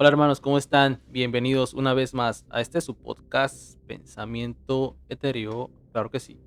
[0.00, 1.02] Hola hermanos, ¿cómo están?
[1.10, 6.40] Bienvenidos una vez más a este su podcast Pensamiento Etéreo, claro que sí.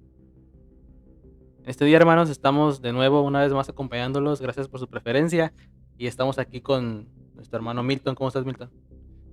[1.62, 5.53] En este día hermanos estamos de nuevo una vez más acompañándolos, gracias por su preferencia
[5.99, 8.16] y estamos aquí con nuestro hermano Milton.
[8.16, 8.71] ¿Cómo estás Milton?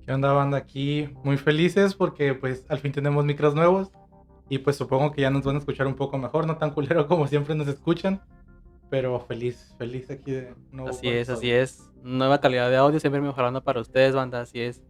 [0.04, 0.58] ¿Qué onda banda?
[0.58, 3.90] Aquí muy felices porque pues al fin tenemos micros nuevos
[4.50, 7.08] y pues supongo que ya nos van a escuchar un poco mejor, no tan culero
[7.08, 8.20] como siempre nos escuchan.
[8.90, 10.90] Pero feliz, feliz aquí de nuevo.
[10.90, 11.88] Así es, así es.
[12.02, 14.82] Nueva calidad de audio, siempre mejorando para ustedes, banda, así es.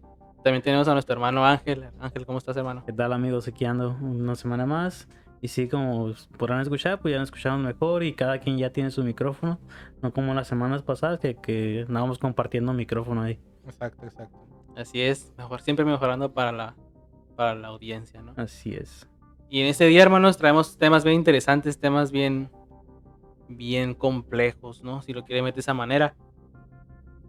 [0.42, 1.90] También tenemos a nuestro hermano Ángel.
[2.00, 2.82] Ángel, ¿cómo estás, hermano?
[2.86, 3.46] ¿Qué tal, amigos?
[3.46, 5.06] Aquí ando una semana más.
[5.42, 8.90] Y sí, como podrán escuchar, pues ya nos escuchamos mejor y cada quien ya tiene
[8.90, 9.60] su micrófono.
[10.02, 13.38] No como las semanas pasadas que, que andábamos compartiendo micrófono ahí.
[13.66, 14.38] Exacto, exacto.
[14.76, 16.74] Así es, mejor, siempre mejorando para la,
[17.36, 18.32] para la audiencia, ¿no?
[18.36, 19.08] Así es.
[19.50, 22.50] Y en este día, hermanos, traemos temas bien interesantes, temas bien
[23.56, 25.02] bien complejos, ¿no?
[25.02, 26.14] Si lo quiere meter de esa manera.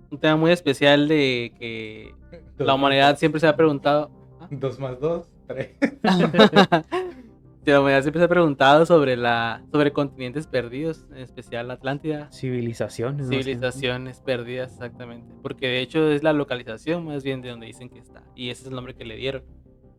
[0.10, 2.14] Un tema muy especial de que
[2.58, 4.12] la humanidad siempre se ha preguntado.
[4.40, 4.48] ¿ah?
[4.52, 5.72] Dos más dos, tres.
[7.66, 12.30] la humanidad siempre se ha preguntado sobre la sobre continentes perdidos, en especial la Atlántida.
[12.32, 13.30] Civilizaciones.
[13.30, 15.34] Civilizaciones perdidas, exactamente.
[15.42, 18.24] Porque de hecho es la localización más bien de donde dicen que está.
[18.36, 19.44] Y ese es el nombre que le dieron.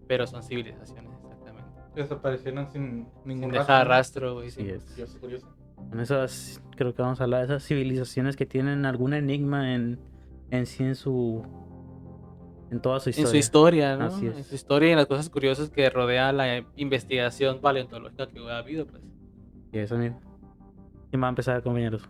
[0.08, 1.70] Pero son civilizaciones, exactamente.
[1.94, 4.50] Desaparecieron sin ningún sin dejar rastro, güey.
[4.50, 5.16] Sí, es.
[5.20, 5.48] Curioso,
[5.92, 9.98] En esas, creo que vamos a hablar de esas civilizaciones que tienen algún enigma en,
[10.50, 11.42] en sí, en su.
[12.70, 13.26] En toda su historia.
[13.26, 14.04] En su historia, ¿no?
[14.04, 18.58] En su historia y en las cosas curiosas que rodea la investigación paleontológica que ha
[18.58, 19.02] habido, pues.
[19.72, 20.18] Y eso, amigo.
[21.10, 22.08] ¿Quién va a empezar, compañeros?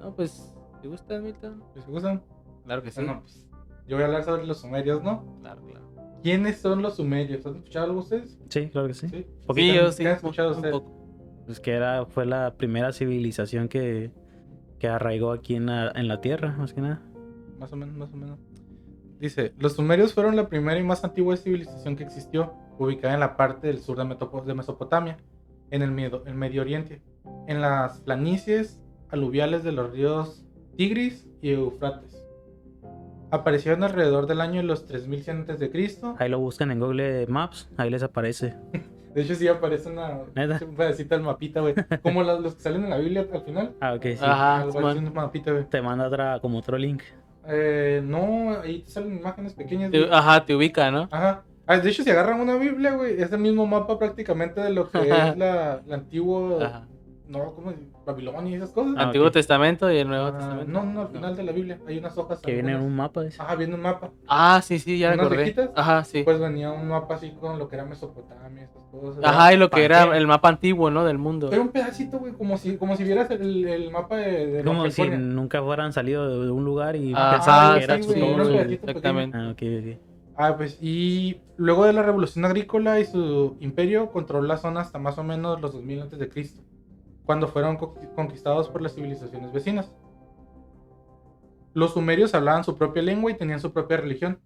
[0.00, 0.52] No, pues,
[0.82, 1.62] ¿te gustan, Milton?
[1.72, 2.22] ¿Te gustan?
[2.64, 3.00] Claro que sí.
[3.00, 3.48] Bueno, pues,
[3.86, 5.38] yo voy a hablar sobre los sumerios, ¿no?
[5.40, 5.84] Claro, claro.
[6.22, 7.44] ¿Quiénes son los sumerios?
[7.46, 8.38] ¿Han escuchado algo ustedes?
[8.48, 9.08] Sí, claro que sí.
[9.08, 10.06] Sí, sí yo sí.
[10.06, 10.82] ¿Han escuchado ustedes?
[11.46, 14.10] Pues que era, fue la primera civilización que,
[14.78, 17.02] que arraigó aquí en la, en la Tierra, más que nada.
[17.58, 18.38] Más o menos, más o menos.
[19.20, 23.36] Dice, los sumerios fueron la primera y más antigua civilización que existió, ubicada en la
[23.36, 25.18] parte del sur de, Mesopotamia,
[25.70, 27.00] en el, Medio, el Medio Oriente,
[27.46, 30.44] en las planicies aluviales de los ríos
[30.76, 32.22] Tigris y Eufrates.
[33.30, 35.70] Aparecieron alrededor del año de los 3100 a.C.
[36.18, 38.54] Ahí lo buscan en Google Maps, ahí les aparece.
[39.14, 41.74] De hecho, sí aparece una, un pedacito del mapita, güey.
[42.02, 43.74] Como los, que salen en la Biblia al final.
[43.80, 44.18] Ah, ok, sí.
[44.20, 45.64] Ajá, un mapita, güey.
[45.64, 47.02] Te manda otra, como otro link.
[47.46, 49.92] Eh, no, ahí te salen imágenes pequeñas.
[50.10, 51.08] ajá, te ubica, ¿no?
[51.10, 51.44] Ajá.
[51.66, 54.90] Ah, de hecho, si agarran una Biblia, güey, es el mismo mapa prácticamente de lo
[54.90, 56.86] que es la, la antigua
[57.26, 57.72] no, ¿cómo
[58.04, 58.94] Babilonia y esas cosas.
[58.98, 60.70] Ah, Antiguo Testamento y el Nuevo ah, Testamento.
[60.70, 62.40] No, no, al final de la Biblia hay unas hojas.
[62.40, 63.22] Que viene un mapa.
[63.22, 63.40] Dice.
[63.40, 64.10] Ajá, viene un mapa.
[64.28, 65.70] Ah, sí, sí, ya recordé.
[65.74, 66.22] Ajá, sí.
[66.22, 69.24] Pues venía un mapa así con lo que era Mesopotamia, esas cosas.
[69.24, 71.04] Ajá, y lo que era el mapa antiguo, ¿no?
[71.04, 71.50] Del mundo.
[71.50, 74.90] Era un pedacito, güey, como si, como si vieras el, el mapa de, de Como
[74.90, 79.38] si nunca fueran salido de un lugar y pensaban que era su Exactamente.
[79.38, 79.98] Ah, ok, ok.
[80.36, 84.98] Ah, pues, y luego de la revolución agrícola y su imperio controló la zona hasta
[84.98, 86.60] más o menos los 2000 antes de Cristo
[87.24, 89.92] cuando fueron conquistados por las civilizaciones vecinas.
[91.72, 94.40] Los sumerios hablaban su propia lengua y tenían su propia religión,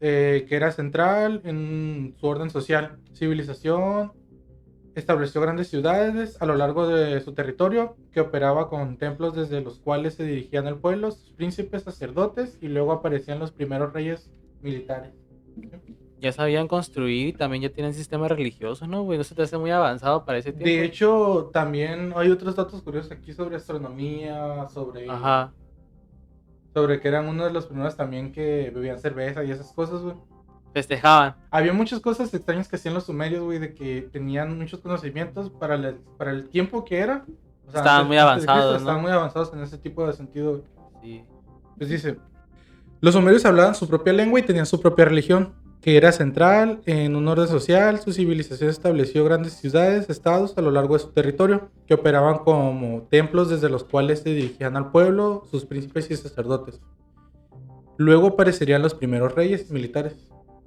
[0.00, 2.98] eh, que era central en su orden social.
[3.12, 4.12] Civilización
[4.94, 9.80] estableció grandes ciudades a lo largo de su territorio, que operaba con templos desde los
[9.80, 14.30] cuales se dirigían al pueblo, sus príncipes, sacerdotes, y luego aparecían los primeros reyes
[14.62, 15.12] militares
[16.20, 19.18] ya sabían construir y también ya tienen sistema religioso, ¿no, güey?
[19.18, 20.66] No se te hace muy avanzado para ese tiempo.
[20.66, 25.08] De hecho, también hay otros datos curiosos aquí sobre astronomía, sobre...
[25.08, 25.52] Ajá.
[26.74, 30.14] Sobre que eran uno de los primeros también que bebían cerveza y esas cosas, güey.
[30.72, 31.34] Festejaban.
[31.50, 35.74] Había muchas cosas extrañas que hacían los sumerios, güey, de que tenían muchos conocimientos para
[35.74, 37.24] el, para el tiempo que era.
[37.66, 38.78] estaban muy avanzados, ¿no?
[38.78, 40.62] Estaban muy avanzados en ese tipo de sentido,
[41.02, 41.24] Sí.
[41.78, 42.18] Pues dice,
[43.00, 47.16] los sumerios hablaban su propia lengua y tenían su propia religión que era central en
[47.16, 51.70] un orden social, su civilización estableció grandes ciudades, estados a lo largo de su territorio,
[51.86, 56.80] que operaban como templos desde los cuales se dirigían al pueblo, sus príncipes y sacerdotes.
[57.96, 60.14] Luego aparecerían los primeros reyes militares,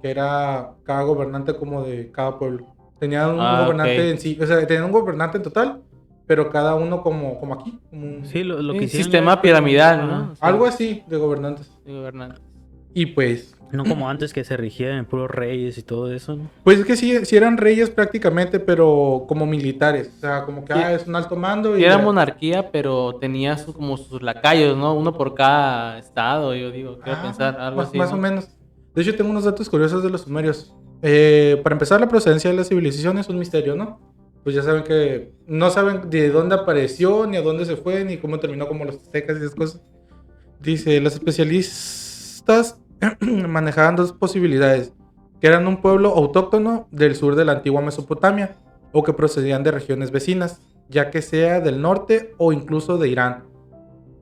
[0.02, 2.66] que era cada gobernante como de cada pueblo.
[2.98, 5.82] Tenían un ah, gobernante en sí, o sea, tenían un gobernante en total,
[6.26, 7.78] pero cada uno como, como aquí.
[8.24, 10.34] sí, lo, que sistema piramidal, ¿no?
[10.40, 11.70] Algo así de gobernantes.
[11.84, 12.42] De gobernantes.
[12.94, 16.50] Y pues no como antes que se regían en puros reyes y todo eso, ¿no?
[16.62, 20.12] Pues es que sí, sí eran reyes prácticamente, pero como militares.
[20.16, 21.76] O sea, como que ah, es un alto mando.
[21.78, 24.94] Y era monarquía, pero tenía como sus lacayos, ¿no?
[24.94, 27.98] Uno por cada estado, yo digo, quiero ah, pensar, algo más, así.
[27.98, 28.48] Más o menos.
[28.94, 30.74] De hecho, tengo unos datos curiosos de los sumerios.
[31.02, 34.00] Eh, para empezar, la procedencia de la civilización es un misterio, ¿no?
[34.44, 38.18] Pues ya saben que no saben de dónde apareció, ni a dónde se fue, ni
[38.18, 39.82] cómo terminó como los aztecas y esas cosas.
[40.60, 42.78] Dice, las especialistas
[43.48, 44.92] manejaban dos posibilidades,
[45.40, 48.56] que eran un pueblo autóctono del sur de la antigua Mesopotamia
[48.92, 53.44] o que procedían de regiones vecinas, ya que sea del norte o incluso de Irán.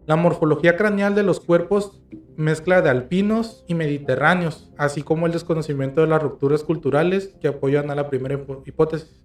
[0.07, 2.01] La morfología craneal de los cuerpos
[2.37, 7.91] mezcla de alpinos y mediterráneos, así como el desconocimiento de las rupturas culturales que apoyan
[7.91, 9.25] a la primera hipótesis.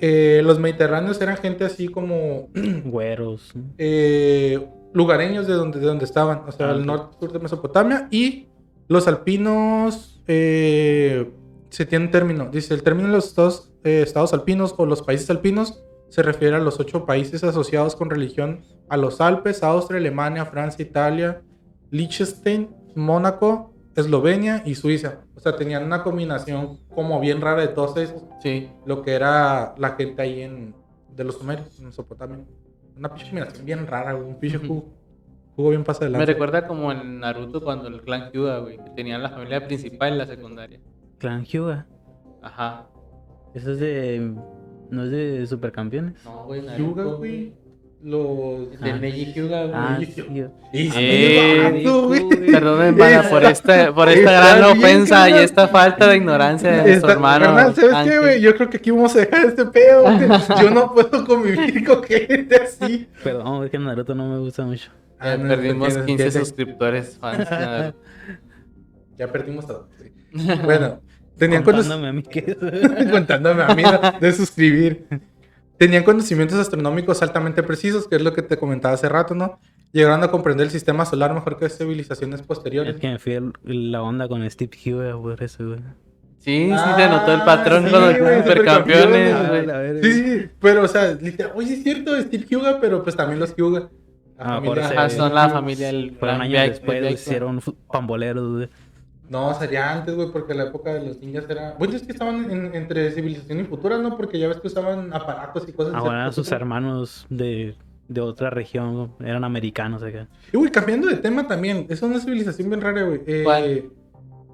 [0.00, 2.48] Eh, los mediterráneos eran gente así como
[2.86, 3.52] Güeros.
[3.78, 6.86] eh, lugareños de donde, de donde estaban, o sea, Ah, el ok.
[6.86, 8.48] norte sur de Mesopotamia y
[8.90, 11.30] los alpinos eh,
[11.68, 15.00] se tiene un término, dice el término de los estados, eh, estados alpinos o los
[15.02, 20.00] países alpinos se refiere a los ocho países asociados con religión a los Alpes, Austria,
[20.00, 21.40] Alemania, Francia, Italia,
[21.92, 25.20] Liechtenstein, Mónaco, Eslovenia y Suiza.
[25.36, 28.70] O sea, tenían una combinación como bien rara de todos esos Sí.
[28.86, 30.74] lo que era la gente ahí en
[31.14, 32.38] de los sumerios, en Mesopotamia.
[32.96, 34.84] Una pinche combinación bien rara, un pinche Ujú.
[35.56, 36.32] Jugo bien pasa Me adelante.
[36.32, 40.18] recuerda como en Naruto cuando el clan Hyuga, güey, que tenían la familia principal en
[40.18, 40.80] la secundaria.
[41.18, 41.86] Clan Hyuga.
[42.42, 42.86] Ajá.
[43.54, 44.32] Eso es de.
[44.90, 46.24] No es de supercampeones.
[46.24, 47.52] No, güey, Hyuga, Naruto, güey.
[48.02, 48.70] Los.
[48.80, 48.96] De Ah.
[48.98, 49.74] Neji Hyuga, güey.
[49.74, 52.28] Ah, vato, güey.
[52.28, 56.82] Perdonen, banda, por esta, por esta gran bien, ofensa y esta falta de ignorancia de
[56.92, 57.44] nuestro hermano.
[57.46, 58.40] carnal, ¿sabes qué, güey?
[58.40, 60.18] Yo creo que aquí vamos a dejar este pedo, güey.
[60.62, 63.06] Yo no puedo convivir con gente así.
[63.22, 64.90] Perdón, es que Naruto no me gusta mucho.
[65.22, 66.38] Ya Ah, no, perdimos entiendo, 15 entiendo.
[66.46, 67.48] suscriptores fans.
[69.18, 69.88] Ya perdimos todo.
[69.98, 70.10] sí.
[70.64, 71.00] Bueno,
[71.36, 72.56] tenían conoc- Contándome a mí que
[73.10, 74.18] contándome a mí ¿no?
[74.18, 75.06] de suscribir.
[75.76, 79.58] Tenían conocimientos astronómicos altamente precisos, que es lo que te comentaba hace rato, ¿no?
[79.92, 82.94] Llegaron a comprender el sistema solar mejor que civilizaciones posteriores.
[82.94, 83.52] Es que me fui el-
[83.92, 85.80] la onda con Steve Hyuga por eso, güey.
[86.38, 90.02] Sí, sí se notó el Ah, patrón sí, con los güey, supercampeones, güey.
[90.02, 93.38] Sí, sí, pero o sea, literal, oye, sí es cierto, Steve Hyuga, pero pues también
[93.38, 93.90] los Hyuga.
[94.40, 97.60] La Ah, por son la familia del gran años Jack- después, hicieron
[97.92, 98.68] pamboleros, güey.
[99.28, 101.76] No, sería antes, güey, porque la época de los ninjas era...
[101.78, 104.16] Bueno, es que estaban en- entre civilización y futura, ¿no?
[104.16, 105.94] Porque ya ves que usaban aparatos y cosas.
[105.94, 107.76] Ahora eran sus hermanos de,
[108.08, 110.26] de otra región, eran americanos acá.
[110.52, 113.20] Y, güey, cambiando de tema también, es una civilización bien rara, güey.
[113.26, 113.84] Eh, ¿Cuál?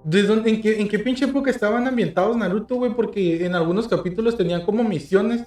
[0.04, 2.92] ¿de dónde- en, qué, ¿En qué pinche época estaban ambientados Naruto, güey?
[2.94, 5.44] Porque en algunos capítulos tenían como misiones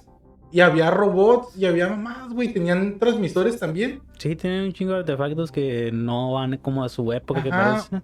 [0.52, 2.52] y había robots y había más, güey.
[2.52, 4.00] Tenían transmisores también.
[4.18, 8.02] Sí, tienen un chingo de artefactos que no van como a su época, que parece.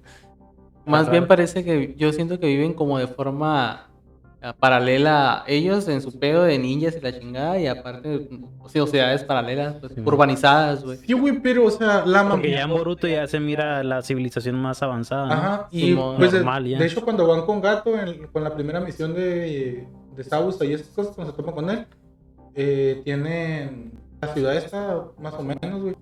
[0.84, 3.88] Más bien parece que yo siento que viven como de forma
[4.40, 8.28] eh, paralela a ellos en su pedo de ninjas y la chingada y aparte
[8.60, 10.00] o sea, sociedades paralelas pues, Sí.
[10.04, 10.98] urbanizadas, güey.
[10.98, 14.80] Sí, güey, pero, o sea, la Porque ya Boruto ya se mira la civilización más
[14.82, 15.26] avanzada.
[15.26, 15.32] ¿no?
[15.32, 16.78] Ajá, y pues de- Normal, ya.
[16.78, 20.74] de hecho cuando van con Gato en- con la primera misión de, de Sausa y
[20.74, 21.84] esas cosas, cuando se topan con él,
[22.56, 25.96] eh, tienen la ciudad esta más o menos, güey.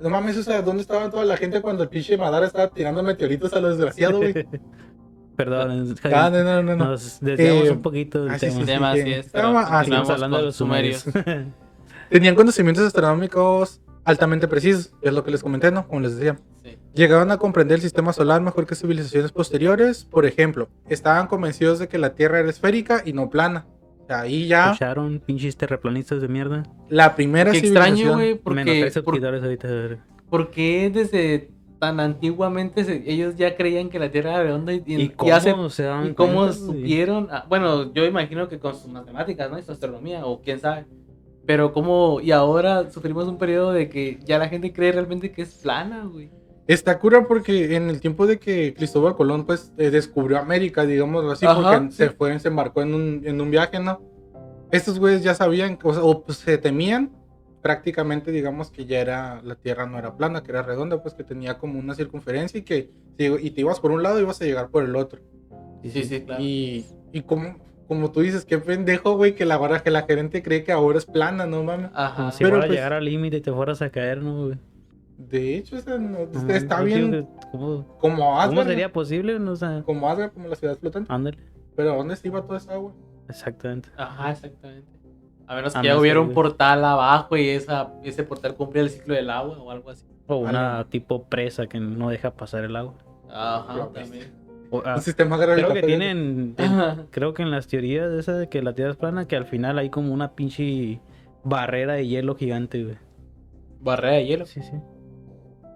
[0.00, 3.02] No mames, o sea, ¿dónde estaba toda la gente cuando el pinche Madara estaba tirando
[3.04, 4.34] meteoritos a lo desgraciado, güey?
[5.36, 6.84] Perdón, Ah, no, no, no, no.
[6.90, 8.54] nos desviamos Eh, un poquito del ah, sí, tema.
[8.56, 8.66] sí, sí.
[8.66, 11.04] Tema es, Ah, pero ah, sí, Estamos hablando de los sumerios.
[12.10, 15.86] Tenían conocimientos astronómicos altamente precisos, es lo que les comenté, ¿no?
[15.86, 16.38] Como les decía.
[16.62, 16.76] Sí.
[16.94, 20.04] Llegaron a comprender el sistema solar mejor que civilizaciones posteriores.
[20.04, 23.66] Por ejemplo, estaban convencidos de que la Tierra era esférica y no plana.
[24.08, 26.62] Ahí ya ¿Escucharon pinches terraplanistas de mierda?
[26.88, 29.68] la primera Qué extraño, güey, Menos porque tres por, ahorita.
[29.68, 29.98] a ver.
[30.28, 34.82] ¿por qué desde tan antiguamente se- ellos ya creían que la Tierra era redonda y,
[34.86, 37.28] y- ¿Y y cómo hace- se dan ¿Y cómo cuenta, supieron?
[37.30, 39.58] Ah, bueno, yo imagino que con sus matemáticas, ¿no?
[39.58, 40.86] Y su astronomía, o quién sabe.
[41.44, 45.42] Pero cómo, y ahora sufrimos un periodo de que ya la gente cree realmente que
[45.42, 46.30] es plana, güey.
[46.68, 51.24] Está cura porque en el tiempo de que Cristóbal Colón pues eh, descubrió América, digamos
[51.30, 51.96] así, Ajá, porque sí.
[51.96, 54.00] se fue, se embarcó en un, en un viaje, ¿no?
[54.70, 57.10] Estos güeyes ya sabían, o, sea, o, pues, se temían
[57.62, 61.24] prácticamente, digamos, que ya era, la Tierra no era plana, que era redonda, pues que
[61.24, 64.44] tenía como una circunferencia y que si- y te ibas por un lado ibas a
[64.44, 65.20] llegar por el otro.
[65.82, 66.42] Sí, sí, claro.
[66.42, 67.56] Y, y como,
[67.88, 71.06] como tú dices, qué pendejo, güey, que la, que la gerente cree que ahora es
[71.06, 71.90] plana, no mames.
[71.92, 72.16] Ajá.
[72.16, 74.46] Como si Pero, fuera a pues- llegar al límite y te fueras a caer, ¿no,
[74.46, 74.58] güey?
[75.18, 79.38] De hecho, esa no- No, está bien ¿Cómo, como cómo Asgard, sería posible?
[79.38, 81.12] No, o sea, como Asgard, como la ciudad flotante.
[81.12, 81.38] ándale.
[81.76, 82.92] Pero ¿a dónde se iba toda esa agua?
[83.28, 83.88] Exactamente.
[83.96, 84.88] Ajá, exactamente.
[85.46, 88.90] A menos que A ya hubiera un portal abajo y esa, ese portal cumple el
[88.90, 90.06] ciclo del agua o algo así.
[90.26, 92.94] O una tipo presa que no deja pasar el agua.
[93.30, 94.32] Ajá, Lo también.
[94.70, 96.54] O, ah, Un sistema creo que tienen.
[96.58, 99.36] en- creo que en las teorías de esa de que la Tierra es plana, que
[99.36, 101.00] al final hay como una pinche
[101.44, 102.96] barrera de hielo gigante, güey.
[103.80, 104.46] Barrera de hielo.
[104.46, 104.72] Sí, sí.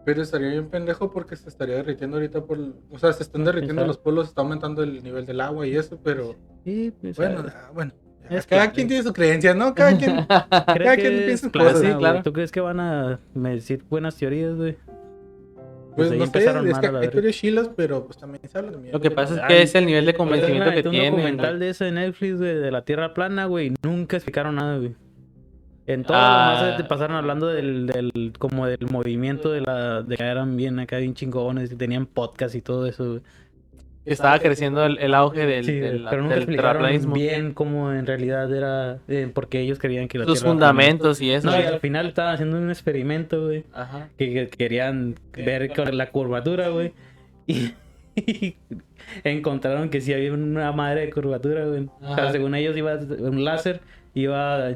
[0.06, 2.58] Pero estaría bien pendejo porque se estaría derritiendo ahorita por...
[2.90, 3.88] O sea, se están Ah, derritiendo claro.
[3.88, 6.36] los polos, está aumentando el nivel del agua y eso, pero...
[6.64, 7.92] Sí, pues, Bueno, ah, ah, bueno.
[8.30, 8.72] Es cada claro.
[8.74, 9.74] quien tiene su creencia, ¿no?
[9.74, 10.14] Cada quien...
[10.14, 12.22] ¿crees cada que quien piensa en plana, cosas, sí, claro.
[12.22, 14.76] ¿Tú crees que van a decir buenas teorías, güey?
[15.96, 18.58] Pues ahí no sé, empezaron es mal que hay teorías chilas, pero pues también se
[18.58, 18.98] habla de mierda.
[18.98, 21.12] Lo que pasa es Ay, que es el nivel de convencimiento que un tienen.
[21.12, 21.58] documental güey.
[21.60, 24.94] de eso de Netflix, güey, de la Tierra plana, güey, nunca explicaron nada, güey.
[25.86, 26.54] En todo Ah.
[26.58, 30.56] lo demás te pasaron hablando del, del, como del movimiento de la, de que eran
[30.56, 33.20] bien acá, bien chingones, y tenían podcast y todo eso.
[34.04, 37.14] Estaba creciendo el, el auge del, Sí, del, pero nunca del explicaron terraplanismo.
[37.14, 41.30] bien cómo en realidad era, eh, porque ellos creían que la Sus era fundamentos y
[41.32, 41.50] eso.
[41.50, 43.64] No, y al final estaban haciendo un experimento, güey.
[43.74, 44.08] Ajá.
[44.16, 46.92] que, que querían ver con la curvatura, güey.
[47.48, 47.72] Y,
[49.24, 51.88] encontraron que sí había una madre de curvatura, güey.
[52.00, 52.32] O sea, Ajá.
[52.32, 53.80] según ellos iba un láser
[54.14, 54.70] iba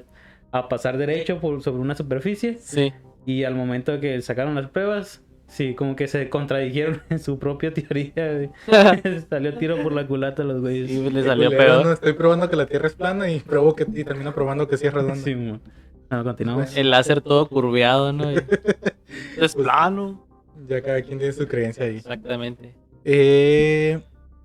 [0.52, 2.92] a, pasar derecho por sobre una superficie Sí.
[3.26, 7.73] y al momento que sacaron las pruebas, sí, como que se contradijeron en su propia
[7.73, 8.50] teoría.
[9.30, 10.90] Salió tiro por la culata a los güeyes.
[10.90, 11.85] Y le salió peor.
[11.85, 11.92] ¿no?
[11.92, 14.87] Estoy probando que la Tierra es plana y pruebo que y termino probando que sí
[14.87, 15.16] es redonda.
[15.16, 15.35] Sí.
[15.35, 16.76] Bueno, continuamos.
[16.76, 18.25] El láser todo curveado, ¿no?
[19.37, 20.26] Es plano.
[20.69, 21.97] Ya cada quien tiene su creencia ahí.
[21.97, 22.75] Exactamente.
[23.04, 24.00] Eh,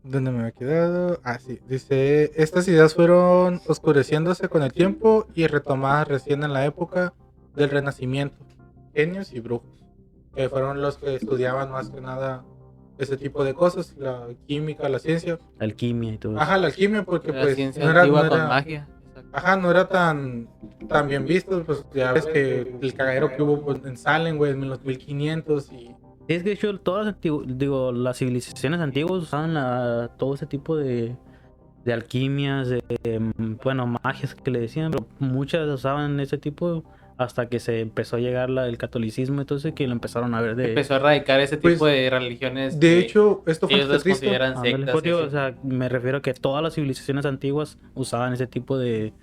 [0.05, 1.19] ¿Dónde me había quedado?
[1.23, 1.59] Ah, sí.
[1.67, 7.13] Dice, estas ideas fueron oscureciéndose con el tiempo y retomadas recién en la época
[7.55, 8.37] del Renacimiento.
[8.93, 9.83] Genios y brujos,
[10.35, 12.45] que fueron los que estudiaban más que nada
[12.97, 15.39] ese tipo de cosas, la química, la ciencia.
[15.59, 16.41] Alquimia y todo eso.
[16.41, 18.87] Ajá, la alquimia, porque La pues ciencia no era, no con era- magia.
[19.09, 19.29] Exacto.
[19.33, 20.47] Ajá, no era tan,
[20.87, 24.51] tan bien visto, pues ya ves que el cagadero que hubo pues, en Salem, güey,
[24.51, 25.95] en los 1500 y...
[26.27, 30.75] Es que de hecho todas las digo, las civilizaciones antiguas usaban la- todo ese tipo
[30.77, 31.15] de,
[31.83, 33.31] de alquimias, de, em,
[33.63, 36.83] bueno, magias que le decían, pero muchas usaban ese tipo
[37.17, 40.55] hasta que se empezó a llegar la, el catolicismo, entonces que lo empezaron a ver
[40.57, 40.69] de...
[40.69, 42.77] Empezó a erradicar ese tipo Pues, de religiones.
[42.77, 44.89] De que hecho, esto fue ellos los consideran sectas.
[44.91, 48.77] pues, digo, o sea, me refiero a que todas las civilizaciones antiguas usaban ese tipo
[48.77, 49.13] de...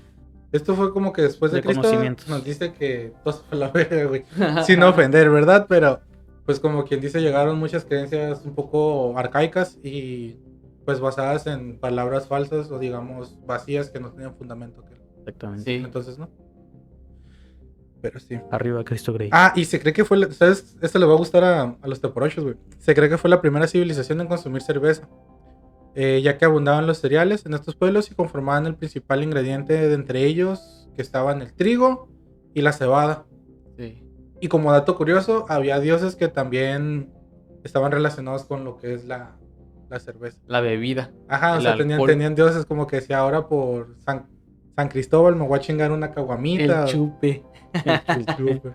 [0.53, 2.29] Esto fue como que después de, De Cristo conocimientos.
[2.29, 4.25] nos dice que todo se fue a la verga, güey.
[4.65, 5.67] Sin ofender, ¿verdad?
[5.69, 6.01] Pero,
[6.45, 10.37] pues como quien dice, llegaron muchas creencias un poco arcaicas y
[10.85, 14.83] pues basadas en palabras falsas o digamos vacías que no tenían fundamento.
[15.21, 15.65] Exactamente.
[15.65, 15.83] Sí.
[15.85, 16.29] Entonces, ¿no?
[18.01, 18.41] Pero sí.
[18.51, 19.29] Arriba Cristo Grey.
[19.33, 20.77] Ah, y se cree que fue, la- ¿sabes?
[20.83, 22.57] Esto le va a gustar a, a los teporochos, güey.
[22.79, 25.09] Se cree que fue la primera civilización en consumir cerveza.
[25.95, 29.95] eh, ya que abundaban los cereales en estos pueblos y conformaban el principal ingrediente de
[29.95, 32.09] entre ellos, que estaban el trigo
[32.55, 33.27] y la cebada.
[34.43, 34.47] Sí.
[34.47, 37.11] Y como dato curioso, había dioses que también
[37.63, 39.37] estaban relacionados con lo que es la,
[39.89, 40.39] la cerveza.
[40.47, 41.13] La bebida.
[41.29, 44.27] Ajá, o sea, tenían, tenían dioses como que decía ahora por San,
[44.75, 46.85] San Cristóbal me voy a chingar una caguamita.
[46.85, 47.43] El chupe.
[48.09, 48.73] El chupe.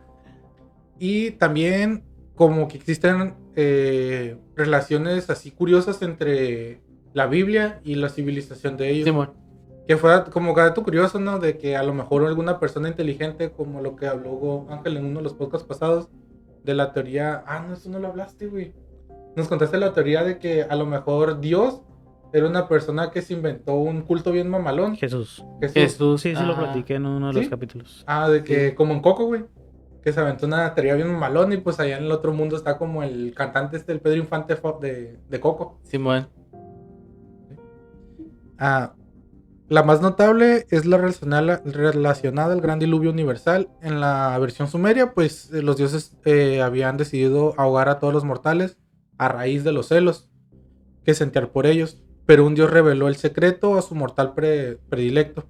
[0.99, 2.03] Y también
[2.35, 6.81] como que existen eh, relaciones así curiosas entre
[7.13, 9.05] la Biblia y la civilización de ellos.
[9.05, 9.46] Simón.
[9.87, 11.39] Que fuera como dato curioso, ¿no?
[11.39, 15.19] De que a lo mejor alguna persona inteligente, como lo que habló Ángel en uno
[15.19, 16.09] de los podcasts pasados,
[16.63, 17.43] de la teoría...
[17.47, 18.73] Ah, no, eso no lo hablaste, güey.
[19.35, 21.81] Nos contaste la teoría de que a lo mejor Dios
[22.33, 24.95] era una persona que se inventó un culto bien mamalón.
[24.95, 25.45] Jesús.
[25.61, 25.73] Jesús.
[25.73, 26.21] Jesús.
[26.21, 27.39] Sí, sí lo ah, platiqué en uno de ¿Sí?
[27.39, 28.03] los capítulos.
[28.07, 29.45] Ah, de que como en Coco, güey.
[30.03, 32.77] Que se aventó una teoría bien mamalón y pues allá en el otro mundo está
[32.77, 35.79] como el cantante este, el Pedro Infante de, de Coco.
[35.83, 36.27] Simón.
[38.57, 38.93] Ah,
[39.69, 43.69] la más notable es la relacionada, relacionada al gran diluvio universal.
[43.81, 48.23] En la versión sumeria, pues eh, los dioses eh, habían decidido ahogar a todos los
[48.23, 48.77] mortales
[49.17, 50.29] a raíz de los celos
[51.03, 52.01] que sentían por ellos.
[52.25, 55.45] Pero un dios reveló el secreto a su mortal pre- predilecto.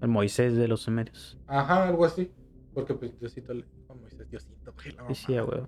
[0.00, 1.38] El Moisés de los sumerios.
[1.46, 2.32] Ajá, algo así.
[2.74, 3.64] Porque pues Diosito le...
[4.10, 5.48] dices, Diosito, la Sí, sí, mamá.
[5.48, 5.66] huevo.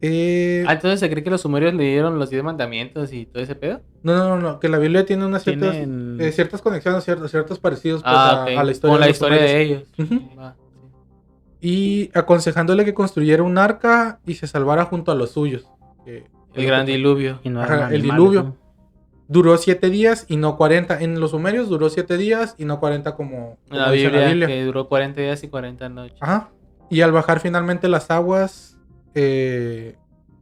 [0.00, 3.42] Eh, Ah, entonces se cree que los sumerios le dieron los 10 mandamientos y todo
[3.42, 3.80] ese pedo.
[4.04, 7.30] no, no, no, no, que la Biblia tiene unas ciertas, Tienen- eh, ciertas conexiones, ciertos,
[7.30, 8.48] ciertos parecidos pues, Ah, a, ok.
[8.58, 9.82] a la historia, Con la los historia de ellos.
[9.98, 10.20] Ujú.
[10.38, 10.62] Va, sí.
[11.60, 15.66] Y aconsejándole que construyera un arca y se salvara junto a los suyos.
[16.04, 16.24] que-
[16.54, 17.40] El gran diluvio.
[17.44, 18.42] Y no Ajá, eran el animales, diluvio.
[18.44, 18.56] ¿no?
[19.28, 21.00] Duró siete días y no 40.
[21.02, 24.46] En los sumerios duró siete días y no 40 como, En la como dice Biblia,
[24.46, 26.16] que duró 40 días y 40 noches.
[26.20, 26.50] Ajá.
[26.88, 28.77] Y al bajar finalmente las aguas,
[29.20, 29.96] eh,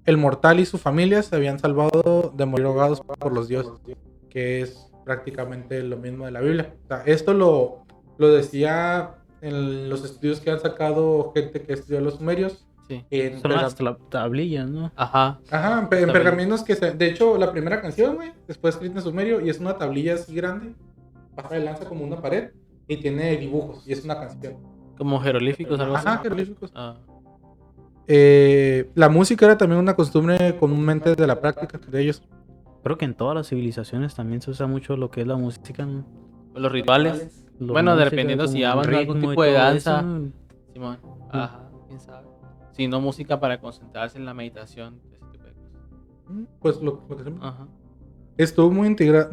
[0.04, 3.73] el mortal y su familia se habían salvado de morir ahogados por los dioses,
[4.28, 6.75] que es prácticamente lo mismo de la Biblia.
[6.85, 7.87] O sea, esto lo,
[8.18, 12.66] lo decía en los estudios que han sacado gente que estudió los sumerios.
[12.87, 13.04] Sí.
[13.11, 13.75] En Son las
[14.11, 14.92] tablillas, ¿no?
[14.95, 15.40] Ajá.
[15.50, 16.92] Ajá, en, pergaminos que se...
[16.92, 20.35] De hecho, la primera canción, güey, después escrita en sumerio y es una tablilla así
[20.35, 20.75] grande,
[21.35, 22.50] baja de lanza como una pared
[22.87, 24.59] y tiene dibujos y es una canción.
[24.99, 26.06] Como jeroglíficos, algo así.
[26.06, 26.71] Ajá, jeroglíficos.
[26.75, 26.97] Ah,
[28.09, 32.23] Eh, la música era también una costumbre comúnmente de la práctica de ellos.
[32.85, 35.85] Creo que en todas las civilizaciones también se usa mucho lo que es la música.
[35.87, 36.05] ¿no?
[36.55, 37.45] Los rituales.
[37.59, 39.99] Lo Bueno, música, dependiendo si el algún tipo de danza.
[39.99, 40.33] eso, ¿no?
[40.73, 40.99] Simón.
[41.31, 42.27] Ajá, quién sabe.
[42.73, 45.01] Si no música para concentrarse en la meditación.
[45.11, 45.17] de
[46.61, 47.67] Pues lo, lo que se- Ajá.
[48.37, 49.31] Estuvo muy integra-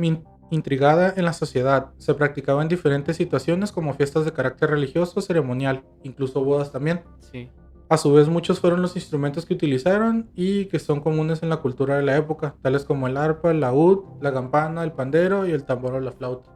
[0.49, 1.91] intrigada en la sociedad.
[1.97, 7.01] Se practicaba en diferentes situaciones como fiestas de carácter religioso, ceremonial, incluso bodas también.
[7.19, 7.49] Sí.
[7.93, 11.57] A su vez, muchos fueron los instrumentos que utilizaron y que son comunes en la
[11.57, 15.51] cultura de la época, tales como el arpa, el laúd, la campana, el pandero y
[15.51, 16.49] el tambor o la flauta.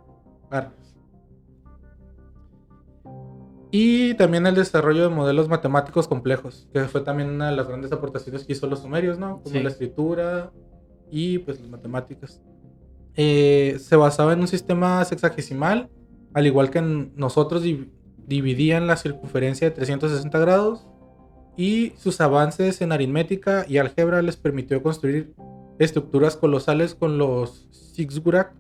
[3.70, 7.92] Y también el desarrollo de modelos matemáticos complejos, que fue también una de las grandes
[7.92, 9.42] aportaciones que hizo los sumerios, ¿no?
[9.44, 9.62] Como Sí.
[9.62, 10.52] la escritura
[11.12, 12.42] y pues las matemáticas.
[13.16, 15.90] Eh, se basaba en un sistema sexagesimal,
[16.34, 17.92] al igual que nosotros div-
[18.26, 20.88] dividían la circunferencia de 360 grados
[21.58, 25.34] y sus avances en aritmética y álgebra les permitió construir
[25.80, 28.52] estructuras colosales con los ziggurat,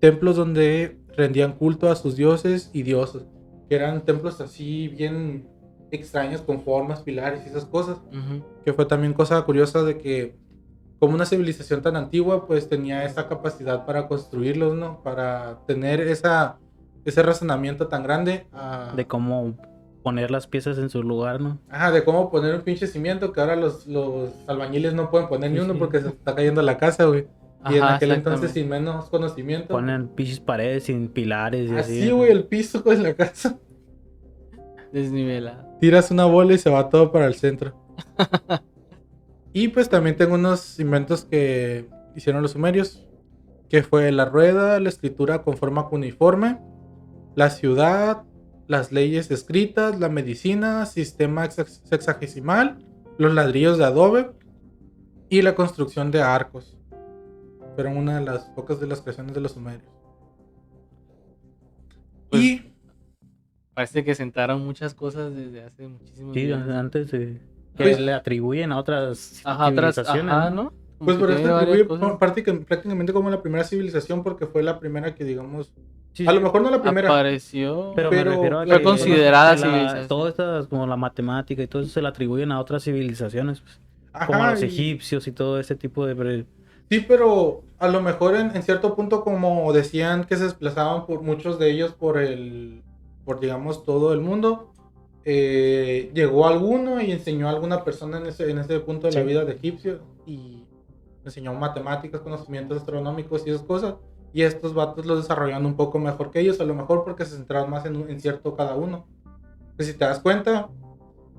[0.00, 3.22] templos donde rendían culto a sus dioses y diosas,
[3.68, 5.46] que eran templos así bien
[5.90, 7.98] extraños con formas, pilares y esas cosas
[8.64, 10.36] que fue también cosa curiosa de que
[10.98, 15.02] como una civilización tan antigua pues tenía esa capacidad para construirlos, ¿no?
[15.02, 16.58] Para tener esa,
[17.04, 19.54] ese razonamiento tan grande a- De cómo
[20.02, 21.58] poner las piezas en su lugar, ¿no?
[21.68, 25.50] Ajá, de cómo poner un pinche cimiento que ahora los, los albañiles no pueden poner
[25.50, 25.78] ni uno sí.
[25.78, 27.26] porque se está cayendo la casa, güey.
[27.68, 29.68] Y en Ajá, aquel entonces sin menos conocimiento.
[29.68, 32.00] Ponen pinches paredes sin pilares y así.
[32.00, 33.58] Así, güey, el piso de la casa.
[34.92, 35.78] Desnivelado.
[35.78, 37.74] Tiras una bola y se va todo para el centro.
[39.52, 41.86] y pues también tengo unos inventos que
[42.16, 43.06] hicieron los sumerios.
[43.68, 46.58] Que fue la rueda, la escritura con forma cuneiforme,
[47.36, 48.24] la ciudad,
[48.70, 52.78] las leyes escritas, la medicina, sistema sexagesimal,
[53.18, 54.30] los ladrillos de adobe
[55.28, 56.78] y la construcción de arcos.
[57.74, 59.90] Fueron una de las pocas de las creaciones de los sumerios.
[62.30, 62.72] Pues, y
[63.74, 66.68] Parece que sentaron muchas cosas desde hace muchísimos Sí, días.
[66.68, 67.40] antes de
[67.76, 70.32] que Pues- le atribuyen a otras Ajá, otras, civilizaciones.
[70.32, 70.72] ajá, ¿no?
[70.98, 72.18] Pues que por varias atribuye
[72.68, 75.72] prácticamente como la primera civilización porque fue la primera que digamos,
[76.12, 77.92] Sí, a lo mejor no la primera, Apareció.
[77.94, 80.08] Pero, me pero refiero a fue que considerada que la- civilización.
[80.08, 83.80] Todas estas, como la matemática y todo eso, se le atribuyen a otras civilizaciones, pues,
[84.26, 86.44] como Ajá, a los y- egipcios y todo ese tipo de...
[86.90, 91.22] Sí, pero a lo mejor en, en cierto punto como decían que se desplazaban por
[91.22, 92.82] muchos de ellos por el,
[93.24, 94.72] por digamos todo el mundo,
[95.24, 99.20] eh, llegó alguno y enseñó a alguna persona en ese, en ese punto de la
[99.20, 99.26] Sí.
[99.26, 100.64] vida de egipcio y
[101.24, 103.94] enseñó matemáticas, conocimientos astronómicos y esas cosas.
[104.32, 107.36] Y estos vatos los desarrollaron un poco mejor que ellos, a lo mejor porque se
[107.36, 109.06] centraron más en, un- en cierto cada uno.
[109.76, 110.68] Pues si te das cuenta,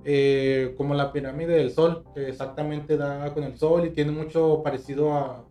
[0.03, 4.61] eh, como la pirámide del sol, que exactamente da con el sol y tiene mucho
[4.63, 5.43] parecido a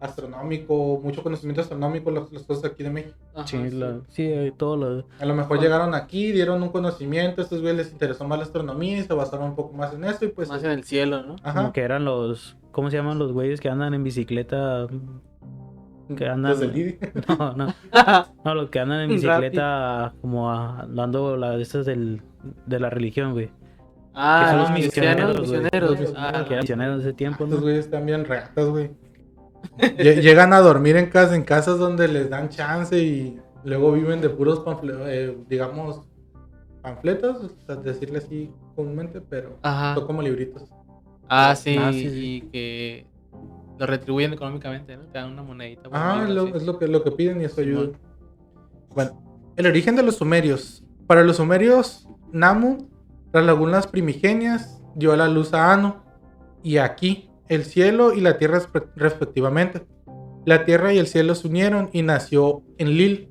[0.00, 3.16] astronómico, mucho conocimiento astronómico, las, las cosas aquí de México.
[3.34, 3.76] Ajá, sí, sí.
[3.76, 5.06] la- sí, eh, todo lo...
[5.18, 5.62] A lo mejor Bueno.
[5.62, 9.14] llegaron aquí, dieron un conocimiento, a estos güeyes les interesó más la astronomía y se
[9.14, 10.48] basaron un poco más en eso y pues...
[10.48, 11.36] Más en el cielo, ¿no?
[11.42, 12.56] Ajá, Como que eran los...
[12.72, 14.88] ¿Cómo se llaman los güeyes que andan en bicicleta?
[16.16, 16.56] Que andan-.
[17.28, 17.74] No, no.
[18.44, 19.32] No, los que andan en Rápido.
[19.40, 22.22] bicicleta como a- dando las del,
[22.66, 23.50] de la religión, güey.
[24.14, 25.40] ah, que son los los misioneros.
[25.40, 26.14] misioneros, misioneros.
[26.16, 27.62] Ah, que eran misioneros de ese tiempo, Estos ¿no?
[27.64, 28.90] güeyes están bien ratas, güey.
[29.78, 34.20] Lle- Llegan a dormir en casa, en casas donde les dan chance y luego viven
[34.20, 36.02] de puros panfletos, digamos,
[36.82, 39.94] panfletos, o sea, decirle así comúnmente, pero Ajá.
[39.94, 40.68] son como libritos.
[41.28, 42.34] Ah, sí, Ah, sí, sí.
[42.36, 43.06] y que
[43.78, 45.04] lo retribuyen económicamente, ¿no?
[45.04, 45.88] Te dan una monedita.
[45.92, 47.90] Ah, lo- es lo que, lo que piden y eso ayuda.
[48.94, 50.84] Bueno, el origen de los sumerios.
[51.06, 52.88] Para los sumerios, Namu,
[53.32, 55.96] las lagunas primigenias, dio a la luz a Anu.
[56.62, 59.86] Y aquí, el cielo y la tierra respe- respectivamente.
[60.46, 63.30] La tierra y el cielo se unieron y nació Enlil,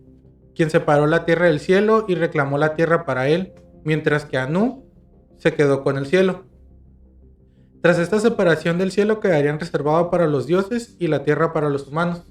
[0.55, 3.53] quien separó la tierra del cielo y reclamó la tierra para él,
[3.83, 4.83] mientras que Anu
[5.37, 6.45] se quedó con el cielo.
[7.83, 11.87] Tras esta separación del cielo quedarían reservado para los dioses y la tierra para los
[11.89, 12.23] humanos,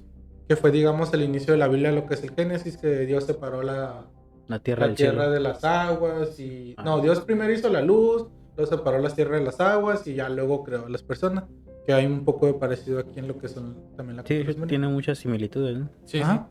[0.49, 3.25] que fue digamos el inicio de la Biblia, lo que es el Génesis, que Dios
[3.25, 4.07] separó la,
[4.47, 6.73] La tierra la tierra de las aguas y...
[6.77, 6.83] Ah.
[6.83, 8.25] No, Dios primero hizo la luz,
[8.57, 11.43] luego separó las tierras de las aguas y ya luego creó a las personas,
[11.85, 14.87] que hay un poco de parecido aquí en lo que son también la Sí, tiene
[14.87, 15.89] muchas similitudes, ¿no?
[16.05, 16.23] Sí, sí.
[16.23, 16.49] Ajá.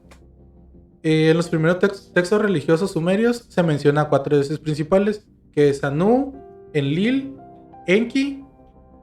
[1.03, 5.71] Eh, en los primeros tex- textos religiosos sumerios se menciona a cuatro dioses principales, que
[5.71, 6.35] es Anu,
[6.73, 7.35] Enlil,
[7.89, 8.42] Enki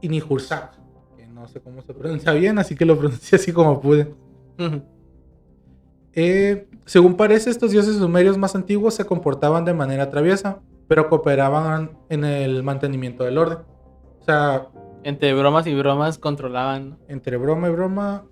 [0.02, 0.74] y Nihursak,
[1.18, 4.14] que no sé cómo se pronuncia bien, así que lo pronuncié así como pude.
[6.14, 11.92] Eh, según parece, estos dioses sumerios más antiguos se comportaban de manera traviesa, pero cooperaban
[12.10, 13.60] en el mantenimiento del orden.
[14.20, 14.68] O sea,
[15.04, 18.26] Entre bromas y bromas controlaban, entre broma y broma...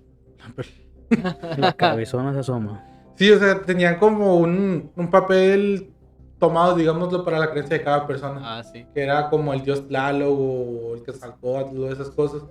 [1.56, 2.84] La cabezona se asoma.
[3.14, 5.90] Sí, o sea, tenían como un, un papel
[6.38, 8.40] tomado, digámoslo, para la creencia de cada persona.
[8.42, 8.86] Ah, sí.
[8.94, 12.42] Que era como el dios Tlaloc o el Quetzalcóatl o esas cosas.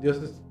[0.00, 0.42] Dioses,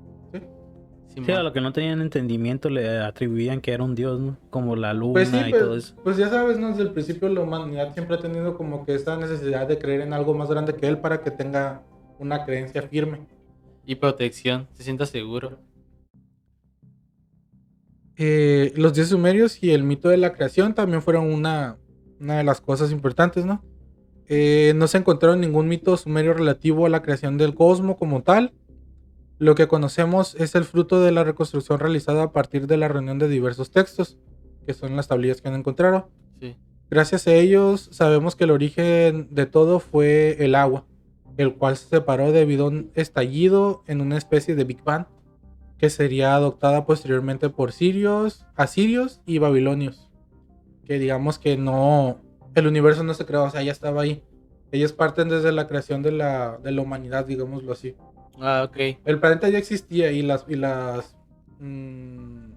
[1.09, 1.43] Sí, a Simón.
[1.45, 4.37] lo que no tenían entendimiento le atribuían que era un dios, ¿no?
[4.51, 5.95] Como la luna Pues sí, y todo pues, eso.
[6.03, 6.69] pues ya sabes, ¿no?
[6.69, 10.13] Desde el principio la humanidad siempre ha tenido como que esta necesidad de creer en
[10.13, 11.81] algo más grande que él para que tenga
[12.19, 13.25] una creencia firme.
[13.85, 15.57] Y protección, se sienta seguro.
[18.15, 21.77] Eh, los dioses sumerios y el mito de la creación también fueron una,
[22.19, 23.63] una de las cosas importantes, ¿no?
[24.27, 28.53] Eh, no se encontraron ningún mito sumerio relativo a la creación del cosmos como tal.
[29.39, 33.19] Lo que conocemos es el fruto de la reconstrucción realizada a partir de la reunión
[33.19, 34.17] de diversos textos,
[34.65, 36.09] que son las tablillas que han encontrado.
[36.41, 36.57] Sí.
[36.89, 40.85] Gracias a ellos sabemos que el origen de todo fue el agua,
[41.37, 45.05] el cual se separó debido a un estallido en una especie de Big Bang
[45.77, 50.06] que sería adoptada posteriormente por sirios, asirios y babilonios.
[50.87, 52.19] Que digamos que no,
[52.55, 54.23] el universo no se creó, o sea, ya estaba ahí.
[54.71, 57.95] Ellos parten desde la creación de la, de la humanidad, digámoslo así.
[58.39, 58.97] Ah, ok.
[59.05, 61.15] El planeta ya existía y las, y las
[61.59, 62.47] mm,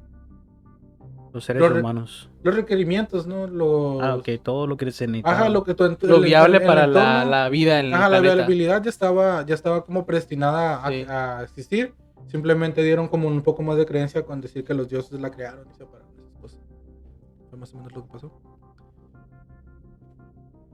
[1.33, 2.29] Los seres Los re- humanos.
[2.43, 3.47] los requerimientos, ¿no?
[3.47, 5.31] Los, Ah, ok, todo lo que se necesita.
[5.31, 7.87] Ajá, lo que tu ent- Lo el- viable el para la, entorno- la vida en
[7.87, 8.35] el Ajá, la planeta.
[8.35, 11.07] viabilidad ya estaba, ya estaba como predestinada a, Sí.
[11.09, 11.95] a existir.
[12.27, 15.67] Simplemente dieron como un poco más de creencia con decir que los dioses la crearon
[15.69, 15.75] y.
[15.75, 15.87] Fue
[17.61, 18.33] más o menos lo que pasó.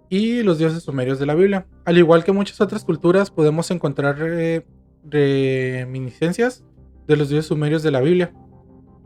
[0.08, 1.66] Y los dioses sumerios de la Biblia.
[1.84, 4.64] Al igual que muchas otras culturas, podemos encontrar eh,
[5.04, 6.64] reminiscencias
[7.06, 8.32] de los dioses sumerios de la Biblia.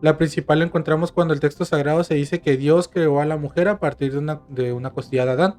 [0.03, 3.37] La principal la encontramos cuando el texto sagrado se dice que Dios creó a la
[3.37, 4.19] mujer a partir de
[4.73, 5.57] una, costilla de Adán.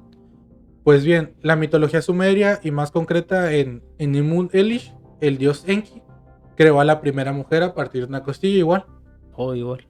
[0.84, 4.14] Pues bien, la mitología sumeria y más concreta en, en
[4.52, 6.02] Elish, el dios Enki,
[6.56, 8.84] creó a la primera mujer a partir de una costilla igual.
[9.36, 9.86] Todo igual.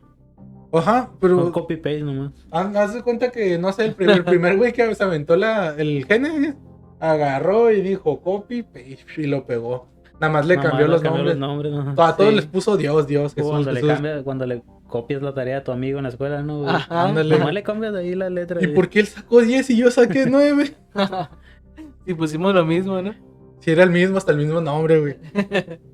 [0.73, 2.33] Ajá, Un pero copy paste nomás.
[2.51, 5.75] haz de cuenta que, no sé, el primer, el primer güey que se aventó la,
[5.77, 6.55] el Génesis,
[7.01, 9.89] agarró y dijo copy, paste y lo pegó.
[10.21, 11.71] Nada más le Nada cambió más los le cambió nombres.
[11.73, 12.09] los nombres, ajá.
[12.11, 12.37] A todos Sí.
[12.37, 13.93] les puso Dios, Dios, Jesús, cuando, le Jesús.
[13.95, 16.59] cambia- cuando le copias la tarea a tu amigo en la escuela, ¿no?
[16.61, 16.71] güey?
[16.75, 17.03] Ajá.
[17.09, 17.39] Ándale.
[17.39, 18.63] Nomás le cambias ahí la letra.
[18.63, 20.75] ¿Y por qué él sacó 10 y yo saqué 9?
[22.07, 23.15] y pusimos lo mismo, ¿no?
[23.61, 25.17] Si era el mismo, hasta el mismo nombre, güey.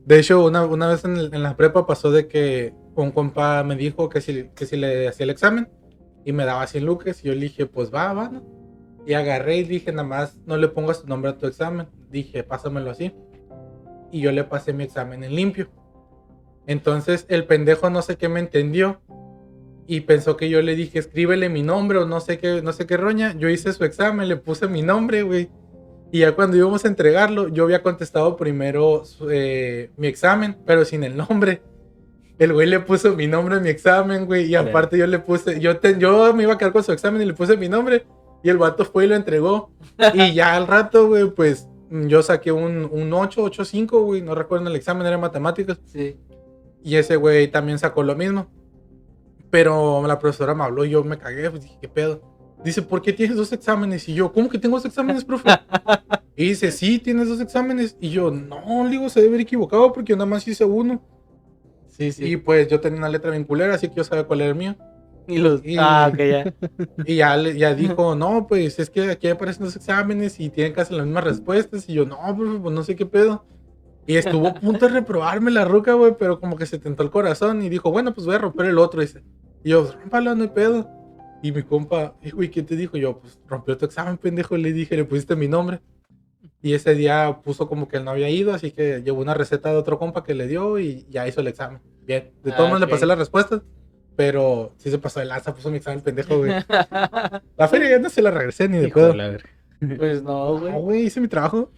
[0.07, 3.63] De hecho, una, una vez en, el- en la prepa pasó de que un compa
[3.65, 5.69] me dijo que si, que si le hacía el examen
[6.25, 7.25] y me daba 100 lucas.
[7.25, 8.43] Y yo le dije, pues va, va, ¿no?
[9.07, 11.89] Y agarré y dije, nada más no le pongas tu nombre a tu examen.
[12.11, 13.15] Dije, pásamelo así.
[14.11, 15.71] Y yo le pasé mi examen en limpio.
[16.67, 19.01] Entonces el pendejo no sé qué me entendió.
[19.87, 22.87] Y pensó que yo le dije, escríbele mi nombre o no sé qué, no sé
[22.87, 23.35] qué roña.
[23.39, 25.49] Yo hice su examen, le puse mi nombre, güey.
[26.13, 31.05] Y ya cuando íbamos a entregarlo, yo había contestado primero eh, mi examen, pero sin
[31.05, 31.63] el nombre.
[32.39, 34.47] El güey le puso mi nombre en mi examen, güey.
[34.47, 37.21] Y aparte yo le puse, yo, te- yo me iba a quedar con su examen
[37.23, 38.07] y le puse mi nombre.
[38.45, 39.71] Y el vato fue y lo entregó.
[40.15, 44.23] y ya al rato, güey, pues yo saqué un, un 8, 8, 5, güey.
[44.23, 45.81] No recuerdo en el examen, era matemáticas.
[45.87, 46.17] Sí.
[46.85, 48.47] Y ese güey también sacó lo mismo.
[49.51, 52.21] Pero la profesora me habló y yo me cagué, pues dije, ¿qué pedo?
[52.65, 54.09] Dice, ¿por qué tienes dos exámenes?
[54.09, 55.49] Y yo, ¿cómo que tengo dos exámenes, profe?
[56.37, 57.97] y dice, sí, tienes dos exámenes.
[58.01, 61.01] Y yo, no, le digo, se debe haber equivocado porque yo nada más hice uno.
[61.99, 62.25] Sí, sí.
[62.27, 64.55] Y pues yo tenía una letra bien culera, así que yo sabía cuál era el
[64.57, 64.77] mío.
[65.27, 65.63] Y los.
[65.65, 66.55] y- Ah, ok, ya.
[67.07, 70.95] Y ya, ya dijo, no, pues es que aquí aparecen dos exámenes y tienen casi
[70.95, 71.89] las mismas respuestas.
[71.89, 73.45] Y yo, no, profe, pues no sé qué pedo.
[74.07, 77.11] Y estuvo a punto de reprobarme la ruca, güey, pero como que se tentó el
[77.11, 79.03] corazón y dijo, bueno, pues voy a romper el otro.
[79.03, 79.23] Dice.
[79.63, 80.89] Y yo, rómpalo, no hay pedo.
[81.43, 82.97] Y mi compa, hijo, ¿y qué te dijo?
[82.97, 84.57] Yo, pues rompió tu examen, pendejo.
[84.57, 85.81] Le dije, le pusiste mi nombre.
[86.63, 89.71] Y ese día puso como que él no había ido, así que llevó una receta
[89.71, 91.81] de otro compa que le dio y ya hizo el examen.
[92.05, 92.31] Bien.
[92.43, 93.63] De todos Ah, modos le pasé las respuestas,
[94.17, 96.51] pero sí se pasó de lanza, puso mi examen, pendejo, güey.
[97.57, 99.15] La feria ya no se la regresé ni de pedo.
[99.97, 100.73] Pues no, güey.
[100.73, 101.71] No, güey, hice mi trabajo.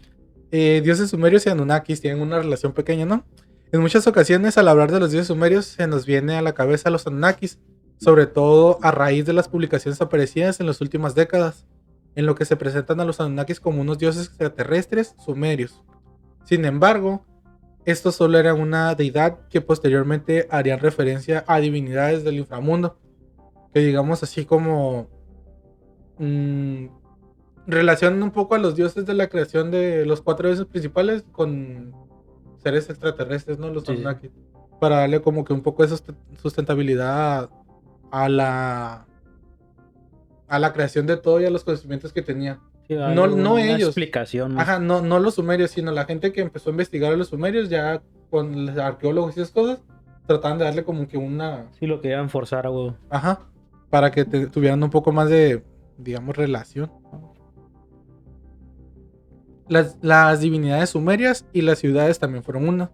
[0.51, 3.25] Eh, dioses sumerios y Anunnakis tienen una relación pequeña, ¿no?
[3.73, 6.91] En muchas ocasiones, al hablar de los dioses sumerios, se nos viene a la cabeza
[6.91, 7.59] los Anunnakis,
[8.01, 11.67] sobre todo a raíz de las publicaciones aparecidas en las últimas décadas,
[12.15, 15.83] en lo que se presentan a los Anunnakis como unos dioses extraterrestres sumerios.
[16.45, 17.25] Sin embargo,
[17.85, 22.99] estos solo eran una deidad que posteriormente harían referencia a divinidades del inframundo,
[23.73, 25.09] que digamos así como
[26.19, 26.87] mm,
[27.67, 31.95] relacionan un poco a los dioses de la creación de los cuatro dioses principales con
[32.59, 33.71] seres extraterrestres, ¿no?
[33.71, 33.93] Los Sí, sí.
[33.95, 34.31] Anunnaki.
[34.81, 37.51] Para darle como que un poco de susten- sustentabilidad
[38.11, 39.07] a la
[40.51, 42.61] a la creación de todo y a los conocimientos que tenían.
[42.87, 43.89] Sí, No- no ellos.
[43.91, 44.59] explicación.
[44.61, 47.69] Ajá, no, no los sumerios, sino la gente que empezó a investigar a los sumerios
[47.71, 49.83] ya con los arqueólogos y esas cosas,
[50.27, 51.67] trataban de darle como que una...
[51.79, 52.93] Sí, lo querían forzar, güey.
[53.09, 53.41] Ajá,
[53.91, 55.63] para que te- tuvieran un poco más de,
[55.99, 56.91] digamos, relación.
[59.69, 62.91] Las, las divinidades sumerias y las ciudades también fueron una.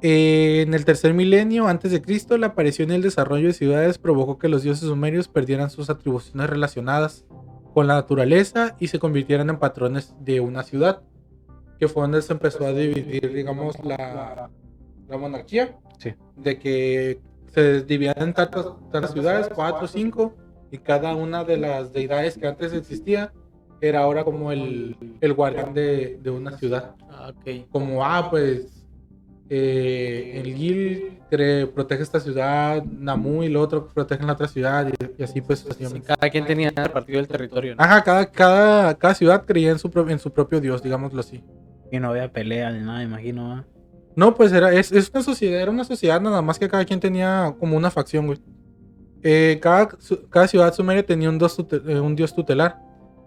[0.00, 3.98] Eh, en el tercer milenio antes de Cristo, la aparición y el desarrollo de ciudades
[3.98, 7.24] provocó que los dioses sumerios perdieran sus atribuciones relacionadas
[7.74, 11.02] con la naturaleza y se convirtieran en patrones de una ciudad,
[11.80, 14.50] que fue donde se empezó a dividir, digamos, la,
[15.08, 16.14] la monarquía, Sí.
[16.36, 17.20] de que
[17.52, 20.36] se dividían en tantas, tantas ciudades, cuatro o cinco,
[20.70, 23.32] y cada una de las deidades que antes existía
[23.80, 27.66] era ahora como el, el guardián de, de una ciudad Ah, ok.
[27.70, 28.77] como, ah, pues
[29.50, 31.18] eh, el Gil
[31.74, 35.66] protege esta ciudad, Namu y el otro protegen la otra ciudad, y, y así pues
[36.06, 37.74] cada quien tenía repartido el territorio.
[37.74, 37.82] ¿no?
[37.82, 41.42] Ajá, cada, cada, cada ciudad creía en su, pro- en su propio dios, digámoslo así.
[41.92, 43.64] Y no había pelea ni nada, imagino.
[44.16, 47.00] No, pues era, es, es una sociedad, era una sociedad nada más que cada quien
[47.00, 48.38] tenía como una facción, güey.
[49.22, 52.78] Eh, cada, su- cada ciudad sumeria tenía un eh, un dios tutelar.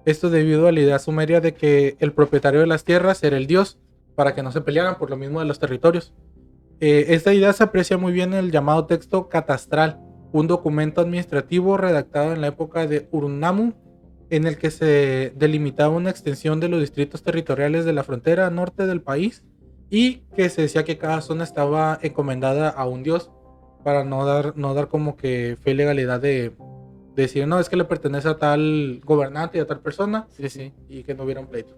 [0.05, 3.45] Esto debido a la idea sumeria de que el propietario de las tierras era el
[3.45, 3.77] dios,
[4.15, 6.13] para que no se pelearan por lo mismo de los territorios.
[6.79, 9.99] Eh, esta idea se aprecia muy bien en el llamado texto catastral,
[10.31, 13.73] un documento administrativo redactado en la época de Urnamu,
[14.29, 18.87] en el que se delimitaba una extensión de los distritos territoriales de la frontera norte
[18.87, 19.43] del país
[19.89, 23.29] y que se decía que cada zona estaba encomendada a un dios
[23.83, 26.51] para no dar, no dar como que fe legalidad de,
[27.15, 30.49] de decir, no, es que le pertenece a tal gobernante y a tal persona Sí,
[30.49, 30.73] sí.
[30.87, 31.75] y que no hubiera un pleito.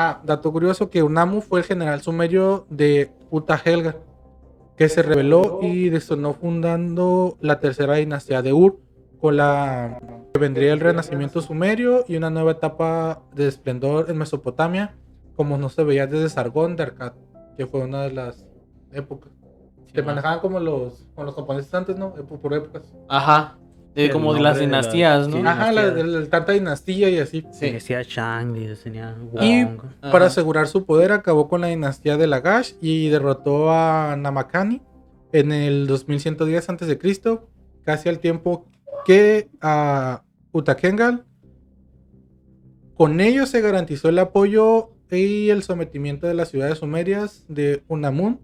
[0.00, 3.96] Ah, dato curioso que Unamu fue el general sumerio de Uta Helga,
[4.76, 8.78] que se rebeló y destornó fundando la tercera dinastía de Ur,
[9.20, 9.98] con la
[10.32, 14.94] que vendría el renacimiento sumerio y una nueva etapa de esplendor en Mesopotamia,
[15.34, 17.14] como no se veía desde Sargón de Akkad,
[17.56, 18.46] que fue una de las
[18.92, 19.32] épocas.
[19.92, 20.12] Se ma.
[20.12, 22.14] manejaban como los, como los japoneses antes, ¿no?
[22.14, 22.84] Por épocas.
[23.08, 23.58] Ajá.
[24.12, 25.36] Como de las de la- dinastías, ¿no?
[25.38, 25.42] sí.
[25.46, 26.04] Ajá, la, dinastía.
[26.12, 27.44] de- de tanta dinastía y así.
[27.52, 27.70] Sí.
[27.70, 29.78] Decía Chang, y tenía Y Wong.
[30.00, 30.12] Ajá.
[30.12, 34.82] para asegurar su poder acabó con la dinastía de Lagash y derrotó a Namakani
[35.32, 36.98] en el 2110 a.C.,
[37.84, 38.66] casi al tiempo
[39.04, 41.24] que a Utakengal.
[42.94, 48.40] Con ello se garantizó el apoyo y el sometimiento de las ciudades sumerias de Unamun,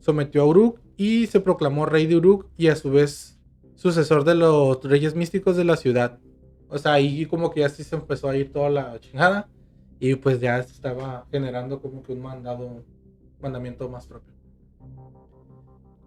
[0.00, 3.31] sometió a Uruk y se proclamó rey de Uruk y a su vez
[3.82, 6.20] sucesor de los reyes místicos de la ciudad.
[6.68, 9.48] O sea, ahí como que ya sí se empezó a ir toda la chingada.
[9.98, 12.84] Y pues ya estaba generando como que un mandado,
[13.40, 14.32] mandamiento más propio.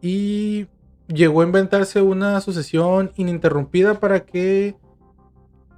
[0.02, 0.68] Y
[1.08, 4.78] llegó a inventarse una sucesión ininterrumpida para que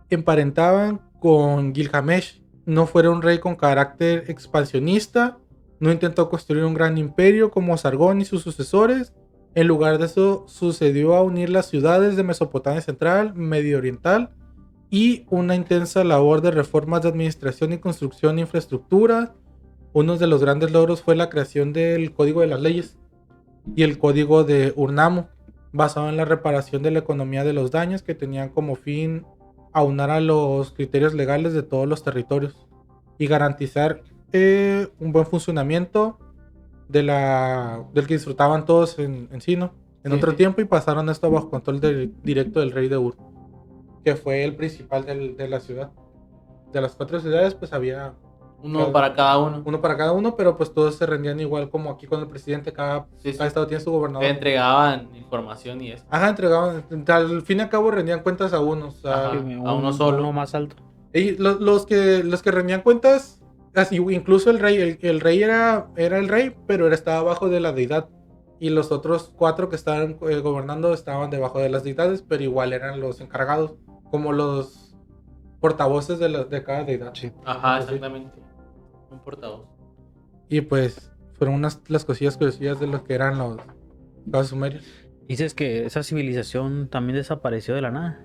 [0.10, 2.44] emparentaban con Gilgamesh.
[2.66, 5.38] No fuera un rey con carácter expansionista,
[5.80, 9.14] no intentó construir un gran imperio como Sargón y sus sucesores.
[9.58, 14.30] En lugar de eso, sucedió a unir las ciudades de Mesopotamia Central, Medio Oriental
[14.92, 19.34] y una intensa labor de reformas de administración y construcción de infraestructura.
[19.94, 23.00] Uno de los grandes logros fue la creación del Código de las Leyes
[23.76, 25.30] y el Código de Urnamo,
[25.74, 29.26] basado en la reparación de la economía de los daños que tenían como fin
[29.74, 32.68] aunar a los criterios legales de todos los territorios
[33.18, 36.20] y garantizar eh, un buen funcionamiento
[36.90, 39.72] de la, del que disfrutaban todos en, en sí, ¿no?
[40.04, 40.38] En Sí, otro sí.
[40.38, 43.16] tiempo y pasaron esto bajo control del- directo del rey de Ur
[44.06, 45.92] que fue el principal del- de la ciudad.
[46.72, 48.14] De las cuatro ciudades, pues había
[48.64, 49.62] Uno para cada uno.
[49.66, 52.72] uno para cada uno, pero pues todos se rendían igual como aquí con el presidente,
[52.72, 53.38] cada, Sí, sí.
[53.38, 54.24] cada estado tiene su gobernador.
[54.24, 56.06] Le entregaban información y eso.
[56.10, 58.96] Ajá, entregaban, al fin y al cabo rendían cuentas a unos.
[59.02, 59.38] sea, Ajá.
[59.66, 60.20] A uno solo.
[60.20, 60.78] Uno más alto.
[61.14, 63.42] y los, los que, los que rendían cuentas,
[63.76, 67.50] así, incluso el rey, el, el rey era, era el rey, pero era, estaba abajo
[67.50, 68.10] de la deidad.
[68.60, 72.74] Y los otros cuatro que estaban eh, gobernando estaban debajo de las deidades, pero igual
[72.74, 73.76] eran los encargados,
[74.10, 74.96] como los
[75.60, 77.14] portavoces de, la- de cada deidad.
[77.46, 77.84] Ajá, Sí.
[77.84, 78.40] exactamente.
[79.12, 79.68] Un portavoz.
[80.50, 83.58] Y pues fueron unas las cosillas curiosillas de lo que eran los
[84.32, 84.84] casos sumerios.
[85.28, 88.20] Dices que esa civilización también desapareció de la nada.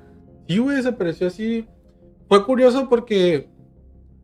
[0.48, 1.66] Sí, güey, desapareció así.
[2.28, 3.50] Fue curioso porque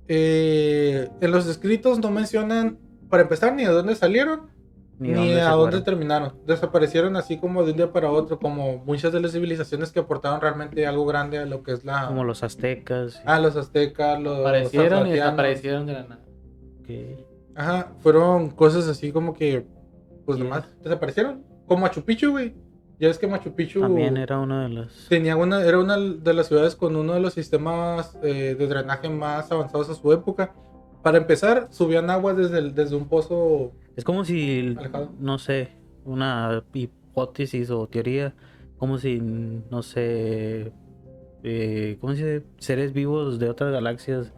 [0.08, 4.50] eh, en los escritos no mencionan, para empezar, ni de dónde salieron,
[4.98, 6.34] ni, dónde se a dónde terminaron.
[6.46, 10.40] Desaparecieron así como de un día para otro, como muchas de las civilizaciones que aportaron
[10.40, 12.06] realmente algo grande a lo que es la...
[12.06, 13.22] Como los aztecas.
[13.24, 14.40] Ah, los aztecas, los...
[14.40, 15.12] Aparecieron y atlanteanos.
[15.12, 16.24] desaparecieron de la nada.
[16.80, 17.26] Ok.
[17.54, 19.66] Ajá, fueron cosas así como que,
[20.24, 21.44] pues nomás desaparecieron.
[21.66, 22.54] Como Machu Picchu, güey.
[23.00, 25.06] Ya ves que Machu Picchu También era una de las.
[25.08, 29.08] tenía una, era una de las ciudades con uno de los sistemas eh, de drenaje
[29.08, 30.52] más avanzados a su época.
[31.02, 33.72] Para empezar, subían agua desde, el- desde un pozo.
[33.94, 35.12] Es como si, Alejado.
[35.20, 35.68] no sé,
[36.04, 38.34] una hipótesis o teoría,
[38.78, 40.72] como si, no sé,
[41.44, 42.46] eh, ¿cómo se dice?
[42.58, 44.32] Seres vivos de otras galaxias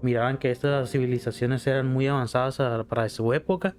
[0.00, 3.76] miraban que estas civilizaciones eran muy avanzadas a- para su época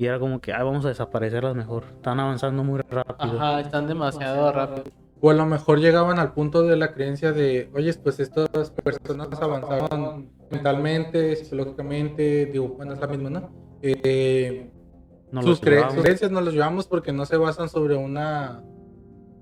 [0.00, 1.84] Y era como que, ah, vamos a desaparecerlas mejor.
[1.94, 3.38] Están avanzando muy rápido.
[3.38, 4.84] Ajá, están demasiado rápido.
[5.20, 8.48] O a lo mejor llegaban al punto de la creencia de, oye, pues estas
[8.82, 13.50] personas avanzaban mentalmente, psicológicamente, digo, bueno, es la misma, ¿no?
[13.82, 14.70] Eh,
[15.32, 18.62] No sus cre- llevamos, creencias no las llevamos porque no se basan sobre una...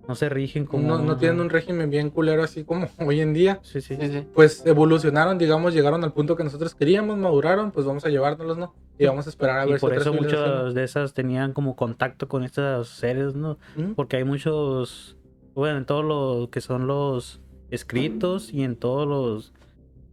[0.09, 0.89] no se rigen como.
[0.89, 3.61] No, no tienen un régimen bien culero así como hoy en día.
[3.63, 3.95] Sí, sí.
[4.01, 4.27] Sí, sí.
[4.35, 8.75] Pues evolucionaron, digamos, llegaron al punto que nosotros queríamos, maduraron, pues vamos a llevárnoslos, ¿no?
[8.99, 11.77] Y vamos a esperar a Y ver por si eso muchas de esas tenían como
[11.77, 13.59] contacto con estos seres, ¿no?
[13.95, 15.17] Porque hay muchos,
[15.55, 17.41] bueno, en todos los que son los
[17.71, 19.53] escritos y en todos los,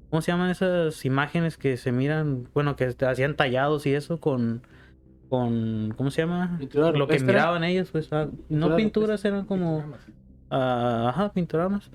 [0.09, 4.61] ¿cómo se llaman esas imágenes que se miran, bueno, que hacían tallados y eso con,
[5.39, 6.55] con, ¿cómo se llama?
[6.59, 9.83] Pintura Lo que miraban ellos, pues, ah, no Pintura pinturas, eran como,
[10.49, 11.89] ah, ajá, pintoramas.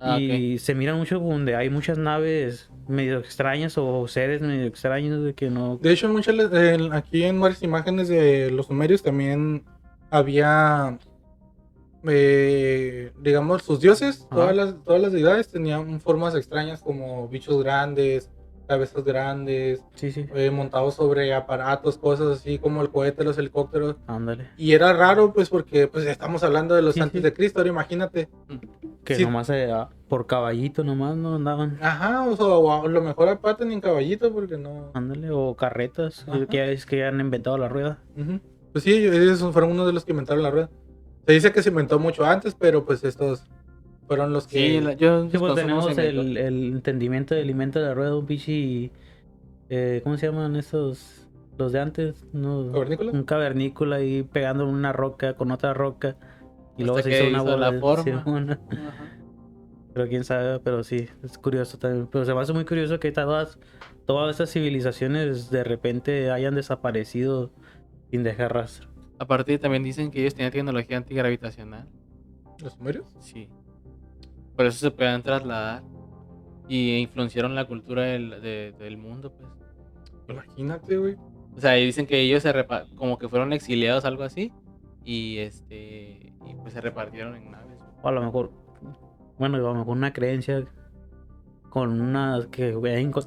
[0.00, 5.24] Ah, y se mira mucho donde hay muchas naves medio extrañas o seres medio extraños
[5.24, 5.78] de que no...
[5.78, 9.64] De hecho, muchas, en- aquí en varias imágenes de los sumerios también
[10.10, 10.98] había,
[12.06, 14.36] eh, digamos, sus dioses, Ajá.
[14.36, 18.30] todas las, todas las deidades tenían formas extrañas como bichos grandes,
[18.66, 23.96] cabezas grandes, Sí, sí, eh, montados sobre aparatos, cosas así como el cohete, los helicópteros.
[24.06, 24.48] ándale.
[24.56, 27.70] Y era raro, pues, porque pues estamos hablando de los Sí, antes de Cristo, ahora
[27.70, 28.28] imagínate.
[29.04, 31.78] Que nomás eh, ah, por caballito nomás no andaban.
[31.80, 34.90] Ajá, o, sea, o a lo mejor aparte ni en caballito, porque no...
[34.94, 36.46] Ándale, o carretas, Ajá.
[36.46, 37.98] que es que han inventado la rueda.
[38.72, 40.70] Pues sí, ellos fueron uno de los que inventaron la rueda.
[41.26, 43.44] Se dice que se inventó mucho antes, pero pues estos
[44.06, 44.58] fueron los que...
[44.58, 48.26] Sí, la- yo Sí, pues tenemos el, el entendimiento del invento de la rueda, un
[48.26, 48.90] pichi.
[49.68, 51.28] Eh, ¿Cómo se llaman esos?
[51.58, 53.12] Los de antes, no, ¿Cavernícola?
[53.12, 56.16] un cavernícola ahí pegando una roca con otra roca.
[56.76, 57.56] Y luego se hizo una hizo bola.
[57.56, 58.04] la de- forma.
[58.04, 59.12] sí, una- Ajá.
[59.94, 62.06] Pero quién sabe, pero sí, es curioso también.
[62.12, 63.58] Pero se me hace muy curioso que todas,
[64.04, 67.50] todas estas civilizaciones de repente hayan desaparecido
[68.10, 68.90] sin dejar rastro.
[69.18, 71.88] Aparte también dicen que ellos tenían tecnología antigravitacional.
[72.62, 73.06] ¿Los sumerios?
[73.20, 73.48] Sí.
[74.56, 75.82] Por eso se podían trasladar.
[76.68, 79.48] Y influenciaron la cultura del, de- del mundo, pues.
[80.28, 81.16] Imagínate, güey.
[81.56, 84.52] O sea, dicen que ellos se repa- como que fueron exiliados, algo así.
[85.04, 86.32] Y este.
[86.46, 87.78] Y pues se repartieron en naves.
[88.02, 88.50] O a lo mejor,
[89.38, 90.64] bueno, a lo mejor una creencia
[91.70, 92.74] con unas que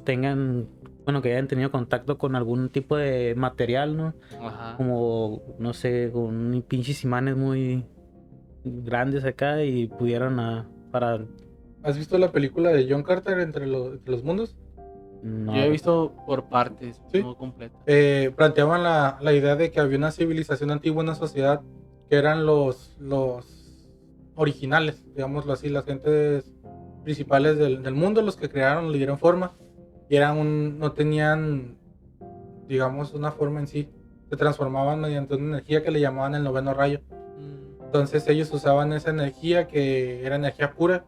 [0.04, 0.68] tengan,
[1.04, 4.14] bueno, que hayan tenido contacto con algún tipo de material, ¿no?
[4.42, 4.76] Ajá.
[4.76, 7.86] Como, no sé, con un pinches imanes muy
[8.64, 11.24] grandes acá y pudieran a, para...
[11.82, 14.56] ¿Has visto la película de John Carter entre, los- entre los mundos?
[15.22, 17.22] no, Yo he visto por partes, Sí.
[17.22, 17.78] no completa.
[17.86, 21.60] Eh, planteaban la, la idea de que había una civilización antigua, una sociedad,
[22.08, 23.88] que eran los, los
[24.34, 26.54] originales, digámoslo así, las gentes
[27.04, 29.52] principales del, del mundo, los que crearon, le dieron forma,
[30.08, 31.76] y eran un, no tenían,
[32.66, 33.88] digamos, una forma en sí,
[34.28, 37.00] se transformaban mediante una energía que le llamaban el noveno rayo.
[37.90, 41.04] Entonces ellos usaban esa energía que era energía pura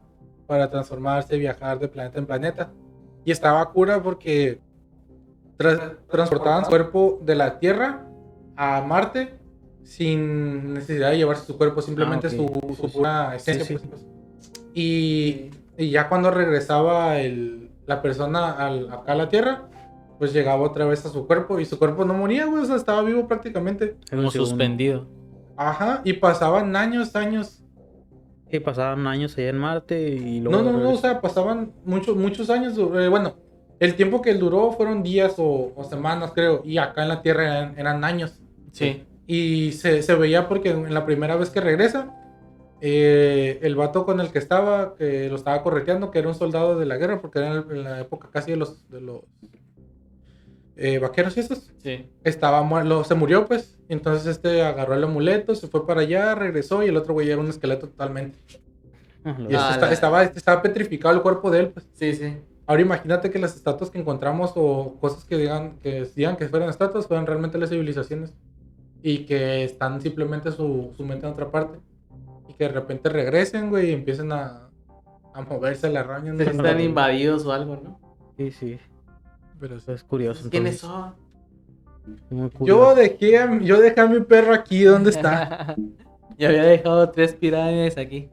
[0.49, 2.71] para transformarse, viajar de planeta en planeta.
[3.25, 4.59] Y estaba cura porque
[5.57, 8.05] tra- transportaban su cuerpo de la Tierra
[8.57, 9.35] a Marte
[9.85, 12.75] sin necesidad de llevarse su cuerpo, simplemente Ah, ok.
[12.77, 13.65] su, su pura esencia.
[13.65, 13.75] sí.
[13.77, 14.07] pues, pues.
[14.75, 19.69] Y, y ya cuando regresaba el- la persona al- acá a la Tierra,
[20.19, 22.75] pues llegaba otra vez a su cuerpo y su cuerpo no moría, güey, o sea,
[22.75, 23.95] estaba vivo prácticamente.
[24.11, 25.07] Como suspendido.
[25.69, 27.63] Ajá, y pasaban años, años.
[28.51, 30.63] Sí, pasaban años allá en Marte y luego...
[30.63, 32.77] No, no, no, o sea, pasaban muchos, muchos años.
[32.77, 33.37] eh, bueno,
[33.81, 37.45] el tiempo que duró fueron días o, o semanas, creo, y acá en la Tierra
[37.45, 38.41] eran, eran años.
[38.71, 39.05] Sí.
[39.27, 42.15] Y se, se veía porque en la primera vez que regresa,
[42.81, 46.79] eh, el vato con el que estaba, que lo estaba correteando, que era un soldado
[46.79, 49.21] de la guerra, porque era en, en la época casi de los, de los
[50.77, 52.09] eh, vaqueros y esos, Sí.
[52.25, 53.79] estaba muerto, se murió pues.
[53.89, 57.41] Entonces este agarró el amuleto, se fue para allá, regresó y el otro güey era
[57.41, 58.39] un esqueleto totalmente.
[59.25, 61.87] Ah, Y este Ah, está- la- estaba, estaba petrificado el cuerpo de él, pues.
[61.95, 62.37] Sí, sí.
[62.67, 66.69] Ahora imagínate que las estatuas que encontramos o cosas que digan que digan que fueran
[66.71, 68.33] estatuas fueran realmente las civilizaciones
[69.03, 71.79] y que están simplemente su, su mente en otra parte
[72.49, 74.71] y que de repente regresen, güey, y empiecen a,
[75.35, 76.35] a moverse la raña.
[76.37, 78.01] Sí, Están invadidos o algo, ¿no?
[78.37, 78.79] Sí, sí.
[79.63, 79.93] Pero sí.
[79.93, 80.51] Es curioso.
[80.51, 81.15] ¿Quiénes son?
[82.31, 85.77] muy Yo dejé, a, yo dejé a mi perro aquí, ¿dónde está?
[86.37, 88.29] Yo había dejado tres pirámides aquí.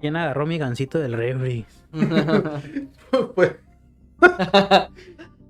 [0.00, 1.66] ¿Quién agarró mi gancito del refri?
[3.34, 3.56] pues,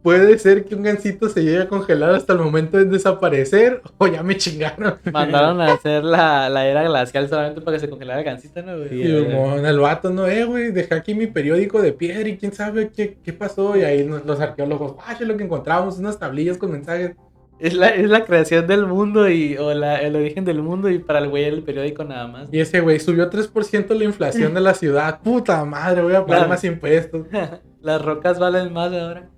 [0.09, 4.07] puede ser que un gancito se llegue a congelar hasta el momento de desaparecer o
[4.07, 4.95] ya me chingaron.
[5.13, 8.79] Mandaron a hacer la, la era glacial solamente para que se congelara el gancito, ¿no,
[8.79, 8.89] güey?
[9.07, 12.53] Y como el vato, no, eh, güey, dejé aquí mi periódico de piedra y quién
[12.55, 13.77] sabe qué, qué pasó.
[13.77, 17.13] Y ahí nos- los arqueólogos, ah, lo que encontramos, unas tablillas con mensajes.
[17.61, 21.01] Es la, es la creación del mundo y, o la- el origen del mundo y
[21.01, 22.49] para el güey el periódico nada más.
[22.51, 25.21] Y ese güey subió 3% la inflación de la ciudad.
[25.25, 26.49] Puta madre, voy a pagar Claro.
[26.49, 27.27] más impuestos.
[27.83, 29.29] Las rocas valen más ahora.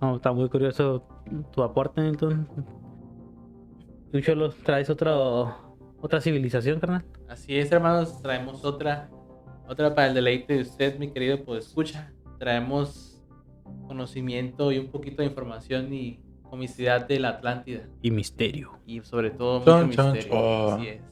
[0.00, 1.06] No, está muy curioso
[1.52, 2.48] tu aporte, Milton.
[4.12, 5.12] ¿Tú, Cholo, traes otra,
[6.00, 7.04] otra civilización, carnal?
[7.28, 9.08] Así es, hermanos, traemos otra,
[9.68, 12.12] otra para el deleite de usted, mi querido, pues escucha.
[12.38, 13.22] Traemos
[13.86, 17.86] conocimiento y un poquito de información y comicidad de la Atlántida.
[18.02, 18.78] Y misterio.
[18.86, 20.38] Y sobre todo mucho Chon, chon, misterio.
[20.38, 20.72] chon.
[20.80, 21.02] Así es.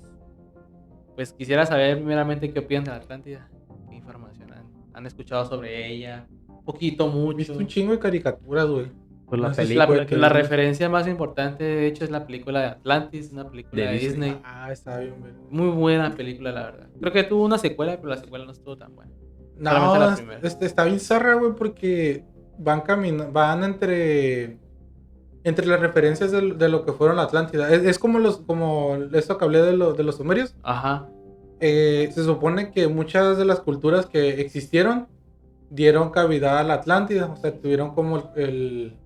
[1.15, 3.49] Pues quisiera saber primeramente qué opinan de la Atlántida.
[3.89, 6.27] ¿Qué información han, han escuchado sobre ella?
[6.73, 7.37] Poquito, mucho.
[7.37, 8.87] Viste un chingo de caricaturas, güey.
[9.27, 12.67] Pues la No película que la referencia más importante, de hecho, es la película de
[12.67, 14.09] Atlantis, una película de, De Disney.
[14.31, 14.43] Disney.
[14.45, 15.33] Ah, está bien, güey.
[15.51, 16.87] Muy buena película, la verdad.
[17.01, 19.13] Creo que tuvo una secuela, pero la secuela no estuvo tan buena.
[19.59, 20.41] No, la primera.
[20.43, 22.25] este, está bien zarra, güey, porque
[22.59, 24.59] van caminando, van entre
[25.45, 27.73] entre las referencias de, de lo que fueron la Atlántida.
[27.73, 30.55] Es, es como los como esto que hablé de, lo- de los sumerios.
[30.63, 31.09] Ajá.
[31.61, 35.07] Eh, se supone que muchas de las culturas que existieron
[35.71, 38.97] dieron cavidad a la Atlántida, o sea, tuvieron como el, el,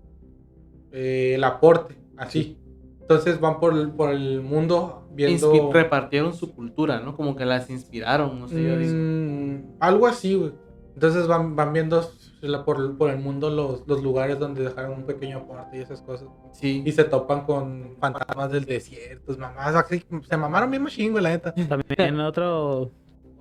[0.93, 2.59] eh, el aporte, así.
[3.01, 5.53] Entonces van por el, por el mundo viendo...
[5.53, 7.17] Inspi- repartieron su cultura, ¿no?
[7.17, 8.93] Como que las inspiraron, no sé, yo digo.
[8.95, 10.53] Mm, algo así, güey.
[10.95, 12.07] Entonces van, van viendo
[12.43, 16.01] la- por, por el mundo los, los lugares donde dejaron un pequeño aporte y esas
[16.03, 16.29] cosas.
[16.53, 16.83] Sí.
[16.87, 21.31] Y se topan con fantasmas del desierto, mamás, así, se mamaron bien machín, güey, la
[21.31, 21.55] neta.
[21.55, 22.93] También otro,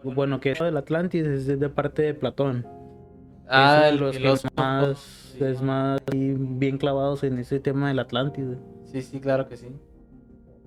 [0.04, 2.66] bueno, que del Atlantis es de parte de Platón.
[3.52, 4.54] Ah, es los que filósofo.
[4.58, 5.44] más, Sí.
[5.44, 8.58] es más bien clavados en ese tema del Atlántida.
[8.86, 9.68] Sí, sí, claro que sí.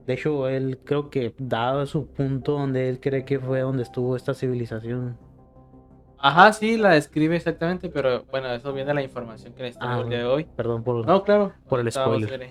[0.07, 4.17] De hecho, él creo que daba su punto donde él cree que fue donde estuvo
[4.17, 5.17] esta civilización.
[6.19, 10.01] Ajá, sí, la describe exactamente, pero bueno, eso viene de la información que necesitamos Ah,
[10.03, 10.45] el día de hoy.
[10.57, 11.07] Perdón por...
[11.07, 11.53] No, claro.
[11.69, 12.43] Por el spoiler.
[12.43, 12.51] eh.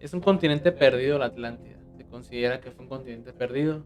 [0.00, 1.76] Es un continente perdido la Atlántida.
[1.96, 3.82] Se considera que fue un continente perdido.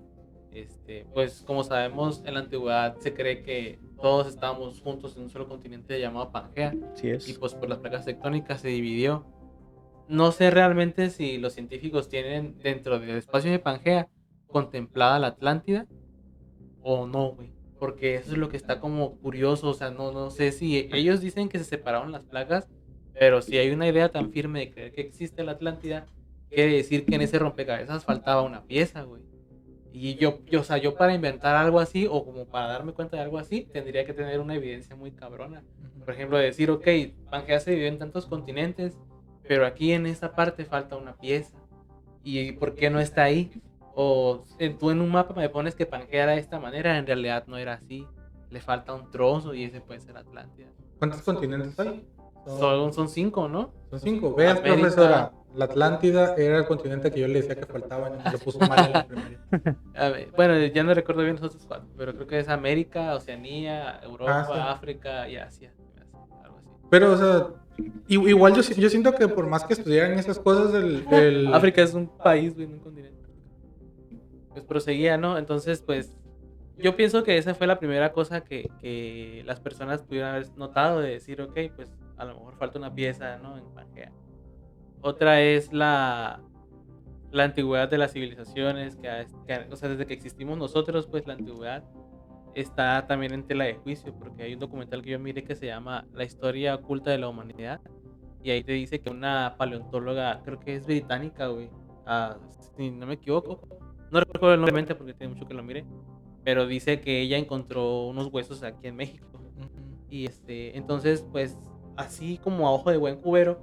[0.53, 5.31] Este, pues como sabemos, en la antigüedad se cree que todos estábamos juntos en un
[5.31, 6.75] solo continente llamado Pangea.
[6.95, 7.29] Sí es.
[7.29, 9.25] y pues por las placas tectónicas se dividió.
[10.09, 14.09] No sé realmente si los científicos tienen dentro del espacio de Pangea
[14.49, 15.87] contemplada la Atlántida
[16.83, 17.53] o no, güey.
[17.79, 21.21] Porque eso es lo que está como curioso, o sea, no, no sé si ellos
[21.21, 22.69] dicen que se separaron las placas,
[23.15, 26.07] pero si hay una idea tan firme de creer que existe la Atlántida,
[26.51, 29.23] quiere decir que en ese rompecabezas faltaba una pieza, güey.
[29.93, 33.16] Y yo, yo, o sea, yo para inventar algo así, o como para darme cuenta
[33.16, 35.62] de algo así, tendría que tener una evidencia muy cabrona.
[36.05, 36.86] Por ejemplo, decir, ok,
[37.30, 38.99] Pangea se dividió en tantos continentes,
[39.47, 41.59] pero aquí en esta parte falta una pieza.
[42.22, 43.51] ¿Y por qué no está ahí?
[43.95, 44.45] O
[44.78, 47.57] tú en un mapa me pones que Pangea era de esta manera, en realidad no
[47.57, 48.07] era así.
[48.51, 50.68] Le falta un trozo y ese puede ser Atlántida.
[50.99, 52.07] ¿Cuántos continentes hay?
[52.47, 53.72] Son, son cinco, ¿no?
[53.91, 54.34] Son cinco.
[54.34, 54.74] Vean, América.
[54.80, 58.59] profesora, la Atlántida era el continente que yo le decía que faltaba y lo puso
[58.61, 59.38] mal en la primaria.
[59.97, 63.14] A ver, bueno, ya no recuerdo bien los otros cuatro, pero creo que es América,
[63.14, 64.72] Oceanía, Europa, Ah.
[64.72, 65.72] África y Asia.
[66.45, 66.68] Algo así.
[66.88, 67.47] Pero, o sea,
[68.09, 71.55] i- igual yo, si- yo siento que por más que estudiaran esas cosas, el, el-
[71.55, 73.18] África es un país, güey, no un continente.
[74.53, 75.36] Pues proseguía, ¿no?
[75.38, 76.16] Entonces, pues,
[76.78, 81.01] yo pienso que esa fue la primera cosa que, que las personas pudieron haber notado
[81.01, 81.88] de decir, ok, pues
[82.21, 83.57] a lo mejor falta una pieza, ¿no?
[83.57, 84.12] En Pangea.
[85.01, 86.43] Otra es la,
[87.31, 91.35] la antigüedad de las civilizaciones, que, que, o sea, desde que existimos nosotros, pues la
[91.35, 91.83] antigüedad
[92.55, 95.66] está también en tela de juicio, porque hay un documental que yo miré que se
[95.66, 97.81] llama La historia oculta de la humanidad,
[98.43, 101.71] y ahí te dice que una paleontóloga, creo que es británica, güey,
[102.07, 102.37] ah,
[102.77, 103.66] si no me equivoco,
[104.11, 105.87] no recuerdo el nombre porque tiene mucho que lo mire,
[106.45, 109.27] pero dice que ella encontró unos huesos aquí en México.
[110.09, 111.57] Y este, entonces, pues,
[112.01, 113.61] así como a ojo de buen cubero,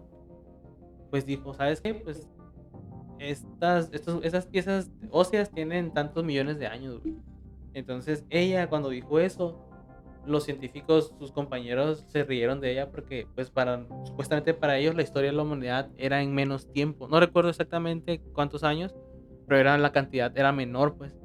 [1.09, 1.93] pues dijo, ¿sabes qué?
[1.93, 2.29] Pues
[3.19, 7.01] estas, estos, esas piezas óseas tienen tantos millones de años.
[7.73, 9.63] Entonces, ella cuando dijo eso,
[10.25, 15.03] los científicos, sus compañeros, se rieron de ella porque, pues, para, supuestamente para ellos la
[15.03, 17.07] historia de la humanidad era en menos tiempo.
[17.07, 18.95] No recuerdo exactamente cuántos años,
[19.47, 21.15] pero era la cantidad, era menor, pues.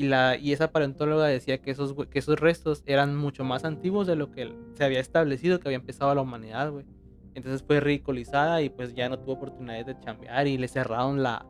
[0.00, 4.06] Y, la, y esa paleontóloga decía que esos, que esos restos eran mucho más antiguos
[4.06, 6.86] de lo que se había establecido que había empezado la humanidad, güey.
[7.34, 11.44] Entonces fue ridiculizada y pues ya no tuvo oportunidades de chambear y le cerraron la,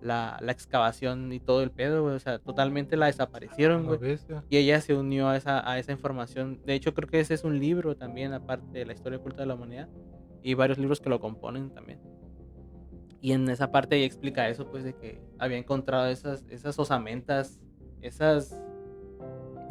[0.00, 2.14] la, la excavación y todo el pedo, güey.
[2.14, 4.20] O sea, totalmente la desaparecieron, güey.
[4.48, 6.60] Y ella se unió a esa, a esa información.
[6.64, 9.46] De hecho, creo que ese es un libro también, aparte de la historia oculta de
[9.46, 9.88] la humanidad.
[10.44, 11.98] Y varios libros que lo componen también.
[13.20, 17.58] Y en esa parte ella explica eso, pues, de que había encontrado esas, esas osamentas,
[18.02, 18.56] esas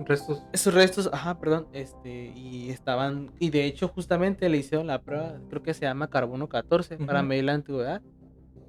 [0.05, 0.43] restos.
[0.53, 5.35] Esos restos, ajá, perdón, este, y estaban, y de hecho justamente le hicieron la prueba,
[5.49, 8.01] creo que se llama carbono 14, para medir la antigüedad,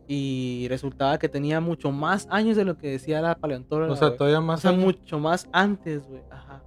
[0.08, 4.16] y resultaba que tenía mucho más años de lo que decía la paleontóloga, O sea,
[4.16, 4.60] todavía O más.
[4.60, 4.84] sea, años.
[4.84, 6.64] mucho más antes, güey, ajá.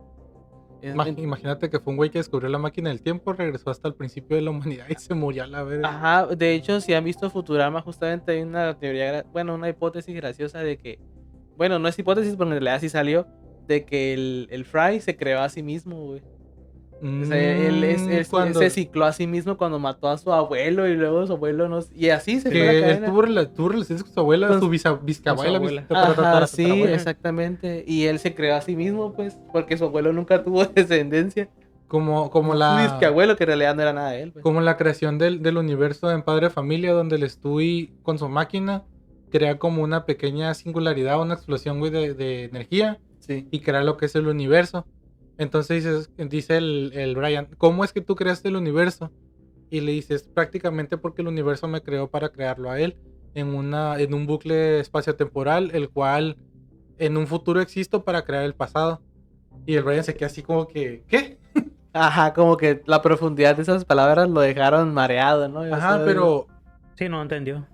[0.82, 4.36] Imagínate que fue un güey que descubrió la máquina del tiempo, regresó hasta el principio
[4.36, 5.88] de la humanidad y se murió a la verga.
[5.88, 10.60] Ajá, de hecho, si han visto Futurama, justamente hay una teoría, bueno, una hipótesis graciosa
[10.60, 11.00] de que,
[11.58, 13.28] bueno, no es hipótesis, pero en realidad sí salió,
[13.68, 16.22] de que el, el Fry se creó a sí mismo, güey.
[17.02, 20.18] O sea, él, es- Mm, él cuando se cicló a sí mismo cuando mató a
[20.18, 21.80] su abuelo y luego su abuelo no...
[21.94, 23.08] Y así se fue la que él cadena.
[23.08, 26.96] tuvo, rela- tuvo relaciones con su abuela, Con su bisabuela, bis- Ajá, sí, tatarabuela.
[26.96, 27.84] exactamente.
[27.86, 31.50] Y él se creó a sí mismo, pues, porque su abuelo nunca tuvo descendencia.
[31.90, 32.86] Como, como Su la.
[33.06, 34.32] abuelo que en realidad no era nada de él.
[34.32, 34.42] pues.
[34.42, 38.84] Como la creación del, del universo en Padre Familia, donde el Stewie con su máquina
[39.34, 43.48] crea como una pequeña singularidad, una explosión, güey, de, de energía Sí.
[43.50, 44.86] y crea lo que es el universo.
[45.40, 49.12] Entonces dices- dice el, el Brian, ¿cómo es que tú creaste el universo?
[49.72, 52.96] Y le dices, prácticamente porque el universo me creó para crearlo a él,
[53.34, 56.38] en, una, en un bucle espaciotemporal, el cual
[57.00, 59.02] en un futuro existo para crear el pasado.
[59.66, 61.40] Y el Brian se queda así como que, ¿qué?
[61.94, 65.62] Ajá, como que la profundidad de esas palabras lo dejaron mareado, ¿no?
[65.62, 66.46] O Ajá, pero
[66.96, 67.66] Sí, no entendió.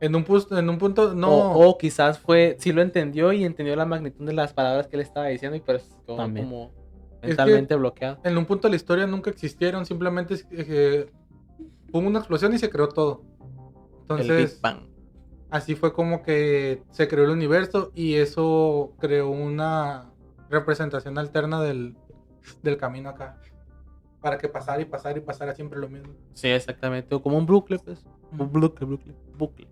[0.00, 1.52] En un, pus- en un punto, no.
[1.52, 4.96] O, o quizás fue, sí lo entendió y entendió la magnitud de las palabras que
[4.96, 8.18] él estaba diciendo y pues como, que- mentalmente bloqueado.
[8.24, 11.10] En un punto de la historia nunca existieron, simplemente que
[11.92, 13.22] hubo una explosión y se creó todo.
[14.10, 14.80] el Big Entonces, Bang.
[15.50, 20.10] así fue como que se creó el universo y eso creó una
[20.48, 21.96] representación alterna del,
[22.62, 23.38] del camino acá.
[24.22, 26.12] Para que pasara y pasara y pasara siempre lo mismo.
[26.34, 27.14] Sí, exactamente.
[27.14, 28.04] o Como un bucle, pues.
[28.32, 29.66] Un bucle, bucle, bucle.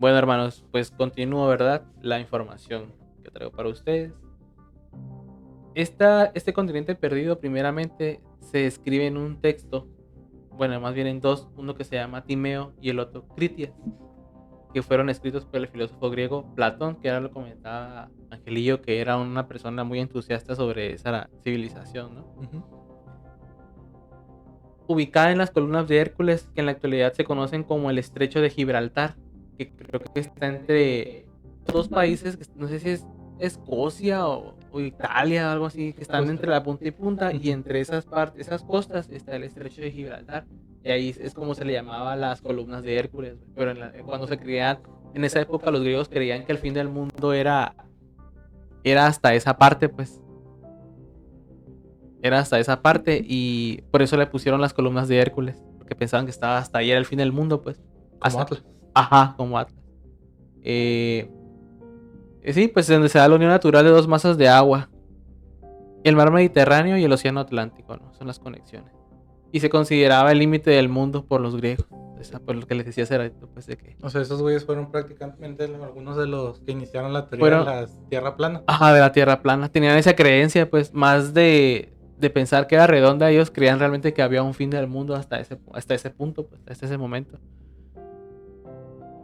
[0.00, 1.82] Bueno, hermanos, pues continúo, ¿verdad?
[2.00, 4.14] La información que traigo para ustedes.
[5.74, 9.86] Esta, este continente perdido, primeramente, se escribe en un texto.
[10.56, 11.50] Bueno, más bien en dos.
[11.54, 13.74] Uno que se llama Timeo y el otro Critias.
[14.72, 19.18] Que fueron escritos por el filósofo griego Platón, que ahora lo comentaba Angelillo, que era
[19.18, 22.26] una persona muy entusiasta sobre esa civilización, ¿no?
[24.86, 28.40] Ubicada en las columnas de Hércules, que en la actualidad se conocen como el estrecho
[28.40, 29.16] de Gibraltar,
[29.66, 31.26] que creo que está entre
[31.72, 33.06] dos países, no sé si es
[33.38, 37.50] Escocia o, o Italia o algo así, que están entre la punta y punta, y
[37.50, 40.46] entre esas partes, esas costas está el estrecho de Gibraltar,
[40.84, 44.26] y ahí es como se le llamaba las columnas de Hércules, pero en la- cuando
[44.26, 44.78] se creían,
[45.14, 47.74] en esa época los griegos creían que el fin del mundo era,
[48.84, 50.20] era hasta esa parte, pues.
[52.22, 56.26] Era hasta esa parte y por eso le pusieron las columnas de Hércules, porque pensaban
[56.26, 57.78] que estaba hasta ahí era el fin del mundo, pues.
[57.78, 58.64] Como Hasta- Atlas.
[58.94, 59.82] Ajá, como Atlas.
[60.62, 61.30] Eh,
[62.42, 64.88] eh, sí, pues donde se da la unión natural de dos masas de agua.
[66.04, 68.12] El mar Mediterráneo y el océano Atlántico, ¿no?
[68.14, 68.92] Son las conexiones.
[69.52, 71.86] Y se consideraba el límite del mundo por los griegos.
[72.20, 73.96] Esa, por lo que les decía hace pues de que...
[74.02, 77.70] O sea, esos güeyes fueron prácticamente algunos de los que iniciaron la teoría Fueron- de
[77.72, 78.62] la tierra plana.
[78.66, 79.70] Ajá, de la Tierra plana.
[79.70, 83.30] Tenían esa creencia, pues, más de, de pensar que era redonda.
[83.30, 86.60] Ellos creían realmente que había un fin del mundo hasta ese, hasta ese punto, pues,
[86.68, 87.38] hasta ese momento.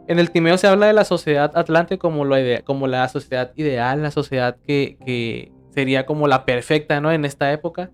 [0.07, 3.51] En el Timeo se habla de la sociedad atlante como, lo idea- como la sociedad
[3.55, 7.11] ideal, la sociedad que, que sería como la perfecta, ¿no?
[7.11, 7.91] En esta época.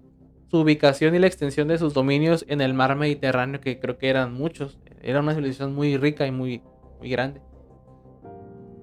[0.51, 4.09] Su ubicación y la extensión de sus dominios en el mar Mediterráneo, que creo que
[4.09, 4.77] eran muchos.
[5.01, 6.61] Era una civilización muy rica y muy,
[6.99, 7.41] muy grande.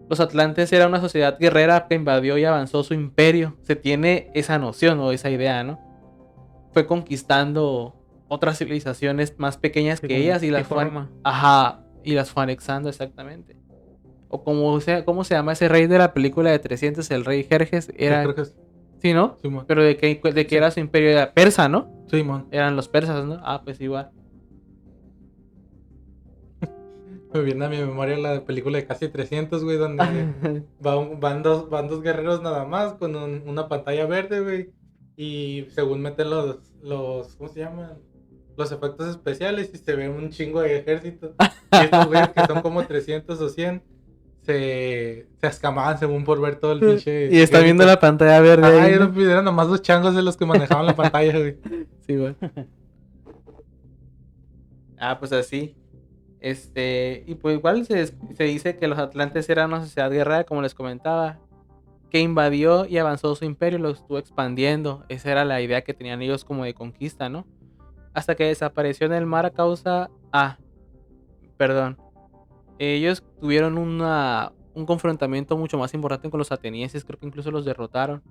[0.09, 3.57] Los atlantes era una sociedad guerrera que invadió y avanzó su imperio.
[3.63, 5.79] Se tiene esa noción o esa idea, ¿no?
[6.73, 7.95] Fue conquistando
[8.27, 11.09] otras civilizaciones más pequeñas que ellas y las tipo fue, Roma.
[11.23, 13.57] ajá, y las fue anexando exactamente.
[14.29, 17.11] O como sea, ¿cómo se llama ese rey de la película de 300?
[17.11, 18.57] El rey Jerjes era, Yo creo que es
[19.03, 19.37] sí, ¿no?
[19.43, 19.65] Simón.
[19.67, 21.89] Pero de que, de que era su imperio era persa, ¿no?
[22.09, 22.47] Simón.
[22.51, 23.41] Eran los persas, ¿no?
[23.43, 24.11] Ah, pues igual.
[27.33, 30.05] Me viene a mi memoria la película de casi 300, güey, donde
[30.85, 34.71] va un- van, dos, van dos guerreros nada más con un- una pantalla verde, güey.
[35.17, 37.99] Y según meten los, los, ¿cómo se llaman?
[38.61, 41.35] Los efectos especiales y se ve un chingo de ejército.
[41.73, 43.83] Y estos güeyes que son como 300 o 100
[44.43, 47.29] se, se escamaban según por ver todo el pinche.
[47.33, 48.67] y está viendo la pantalla verde.
[48.67, 49.07] Ah, ahí, ¿no?
[49.07, 51.57] eran, eran nomás los changos de los que manejaban la pantalla, güey.
[52.07, 52.37] Sí, güey.
[54.99, 55.75] ah, pues así.
[56.41, 60.61] Este, y pues igual se, se dice que los atlantes eran una sociedad guerrera, como
[60.61, 61.39] les comentaba,
[62.11, 65.07] que invadió y avanzó su imperio, lo estuvo expandiendo.
[65.09, 67.47] Esa era la idea que tenían ellos como de conquista, ¿no?
[68.15, 70.11] Hasta que desapareció en el mar a causa...
[70.33, 70.59] Ah,
[71.57, 71.97] perdón.
[72.79, 77.65] Ellos tuvieron una, un confrontamiento mucho más importante con los atenienses, creo que incluso los
[77.65, 78.23] derrotaron.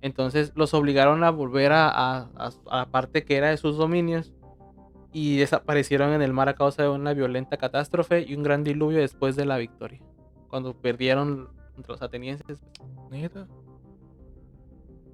[0.00, 4.32] Entonces los obligaron a volver a, a- a- la parte que era de sus dominios
[5.12, 8.98] y desaparecieron en el mar a causa de una violenta catástrofe y un gran diluvio
[9.00, 10.00] después de la victoria.
[10.48, 12.60] Cuando perdieron contra los atenienses,
[13.10, 13.46] Neta.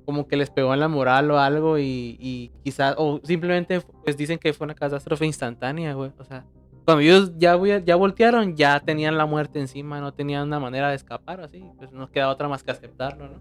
[0.05, 4.17] Como que les pegó en la moral o algo y, y quizás, o simplemente pues
[4.17, 6.11] dicen que fue una catástrofe instantánea, güey.
[6.19, 6.45] O sea,
[6.85, 10.91] cuando ellos ya, voy- ya voltearon, ya tenían la muerte encima, no tenían una manera
[10.91, 11.65] de escapar, así.
[11.79, 13.41] Pues no queda otra más que aceptarlo, ¿no?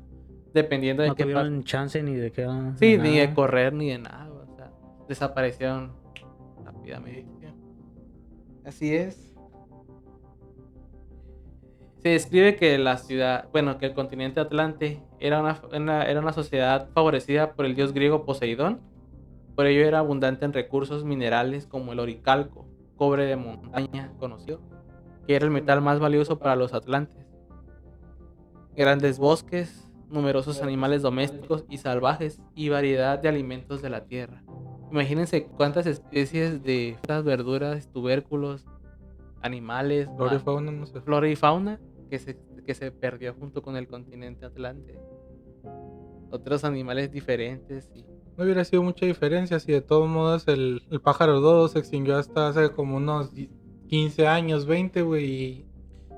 [0.53, 2.47] Dependiendo de No qué tuvieron chance ni de qué.
[2.77, 4.71] Sí, ni de correr ni de nada, güey, o sea,
[5.09, 5.91] desaparecieron
[6.63, 7.25] rápidamente.
[8.65, 9.22] Así es.
[12.03, 16.33] Se describe que la ciudad, bueno, que el continente Atlante era una, una- era una
[16.33, 18.81] sociedad favorecida por el dios griego Poseidón.
[19.55, 24.59] Por ello era abundante en recursos minerales como el oricalco, cobre de montaña conocido,
[25.27, 27.25] que era el metal más valioso para los atlantes.
[28.75, 34.43] Grandes bosques, numerosos animales domésticos y salvajes y variedad de alimentos de la tierra.
[34.91, 38.65] Imagínense cuántas especies de frutas, verduras, tubérculos,
[39.41, 41.01] animales, Flora y fauna, no sé.
[41.01, 41.79] flora y fauna
[42.09, 44.99] que se, que se perdió junto con el continente Atlante.
[46.31, 48.03] Otros animales diferentes y
[48.37, 52.17] No hubiera sido mucha diferencia si de todos modos el, el pájaro dodo se extinguió
[52.17, 53.31] hasta hace como unos
[53.87, 55.65] 15 años, 20, güey, y,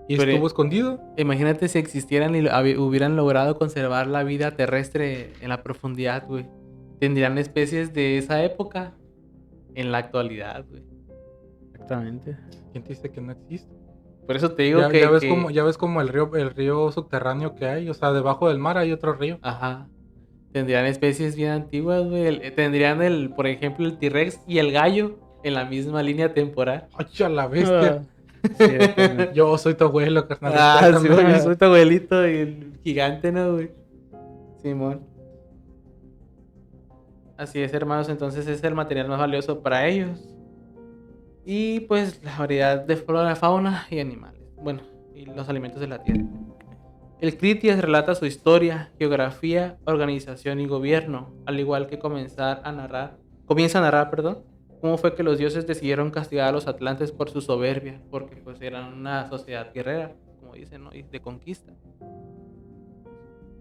[0.08, 1.02] y Pero- estuvo escondido.
[1.18, 6.46] Imagínate si existieran y hubieran logrado conservar la vida terrestre en la profundidad, güey.
[7.00, 8.96] Tendrían especies de esa época
[9.74, 10.84] en la actualidad, güey.
[11.74, 12.38] Exactamente.
[12.72, 13.76] ¿Quién te dice que no existe?
[14.26, 15.00] Por eso te digo Ya, que...
[15.02, 17.94] ya ves que- como, ya ves como el río, el río subterráneo que hay, o
[17.94, 19.38] sea, debajo del mar hay otro río.
[19.42, 19.88] Ajá.
[20.52, 22.26] Tendrían especies bien antiguas, güey.
[22.28, 26.88] El- Tendrían el, por ejemplo, el T-Rex y el gallo en la misma línea temporal.
[26.98, 28.02] ¡Ay, a la bestia!
[28.04, 29.32] Ah.
[29.34, 30.54] Yo soy tu abuelo, carnal.
[30.56, 33.72] Ah, sí, güey, yo soy tu abuelito y el gigante, ¿no, güey?
[34.62, 35.02] Simón.
[37.38, 40.20] Así es, hermanos, entonces es el material más valioso para ellos.
[41.46, 44.42] Y pues la variedad de flora, fauna y animales.
[44.58, 44.82] Bueno,
[45.14, 46.24] y los alimentos de la tierra.
[47.22, 53.18] El Critias relata su historia, geografía, organización y gobierno, al igual que comenzar a narrar,
[53.46, 54.44] comienza a narrar, perdón,
[54.82, 58.60] cómo fue que los dioses decidieron castigar a los atlantes por su soberbia, porque pues
[58.62, 60.90] eran una sociedad guerrera, como dicen, ¿no?
[60.90, 61.74] De conquista.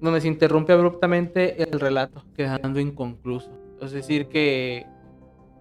[0.01, 3.51] Donde se interrumpe abruptamente el relato, quedando inconcluso.
[3.81, 4.87] Es decir, que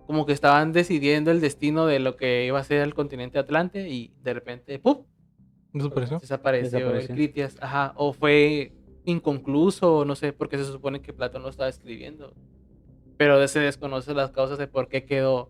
[0.06, 3.90] como que estaban decidiendo el destino de lo que iba a ser el continente Atlante
[3.90, 5.06] y de repente, ¡pum!
[5.74, 6.20] ¿Desapareció?
[6.20, 7.10] Desapareció, Desapareció.
[7.10, 8.74] el Critias, ajá, o fue
[9.06, 12.34] inconcluso, o no sé, porque se supone que Platón lo estaba escribiendo.
[13.18, 15.50] Pero se desconoce las causas de por qué quedó,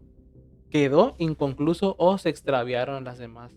[0.69, 3.51] quedó inconcluso o se extraviaron las demás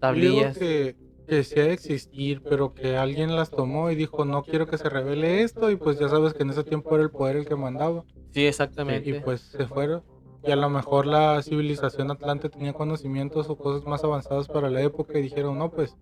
[0.00, 0.56] tablillas.
[0.56, 0.96] que,
[1.26, 4.78] que sí ha de existir, pero que alguien las tomó y dijo, no quiero que
[4.78, 7.46] se revele esto, y pues ya sabes que en ese tiempo era el poder el
[7.46, 8.04] que mandaba.
[8.30, 9.10] Sí, exactamente.
[9.10, 10.02] Y pues se fueron.
[10.44, 14.80] Y a lo mejor la civilización atlante tenía conocimientos o cosas más avanzadas para la
[14.82, 15.96] época y dijeron, no, pues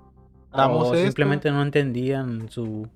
[0.52, 1.06] damos o esto.
[1.06, 2.88] simplemente no entendían su,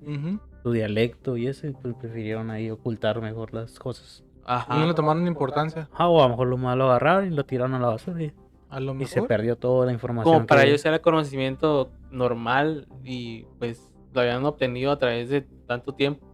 [0.63, 4.23] su dialecto y eso, y pues prefirieron ahí ocultar mejor las cosas.
[4.45, 4.77] Ajá.
[4.79, 5.89] No le tomaron importancia.
[5.93, 8.33] Ah, o a lo mejor lo malo agarraron y lo tiraron a la basura y,
[8.69, 9.09] A lo y mejor.
[9.09, 10.35] se perdió toda la información.
[10.35, 15.95] Como para ellos era conocimiento normal y pues lo habían obtenido a través de tanto
[15.95, 16.27] tiempo.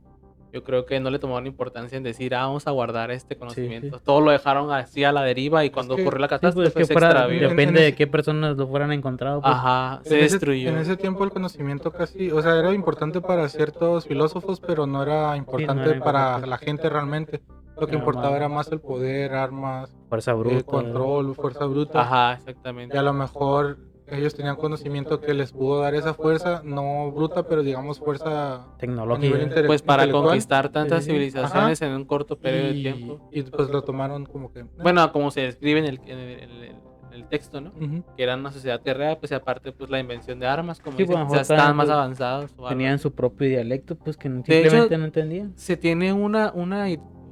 [0.56, 4.00] Yo creo que no le tomaron importancia en decir, ah, vamos a guardar este conocimiento.
[4.00, 6.68] Todo lo dejaron así a la deriva y cuando que- ocurrió la Sí, pues, catástrofe
[6.68, 7.42] es que se fuera- extravió.
[7.42, 9.42] En- depende en de ese- qué personas lo fueran encontrado.
[9.42, 9.52] pues.
[9.54, 10.70] Ajá, se En ese- destruyó.
[10.70, 15.02] En ese tiempo el conocimiento casi, o sea, era importante para ciertos filósofos, pero no
[15.02, 16.46] era importante era para importante.
[16.48, 17.42] la gente realmente.
[17.78, 20.64] Lo que Era importaba era más el poder, armas, Fuerza eh, bruta.
[20.64, 22.00] control, fuerza bruta.
[22.00, 22.96] Ajá, Y exactamente.
[22.96, 23.76] a lo mejor
[24.08, 28.58] ellos tenían conocimiento que les pudo dar esa fuerza, no bruta, pero digamos fuerza a
[28.58, 29.30] nivel Tecnología.
[29.30, 33.28] intele- Pues para conquistar tantas Sí, civilizaciones en un corto periodo de tiempo.
[33.32, 34.60] y pues lo tomaron como que...
[34.60, 37.70] eh, Bueno, como se describe en el, en el- en el- en el texto, ¿no?
[37.70, 38.04] ujú.
[38.16, 41.04] Que eran una sociedad guerrera, pues y aparte pues la invención de armas, como Sí,
[41.04, 42.50] dicen, pues, estaban más estaban, avanzados.
[42.58, 45.52] o algo Tenían su propio dialecto, pues que hecho- simplemente no entendían.
[45.56, 46.86] se tiene una, una,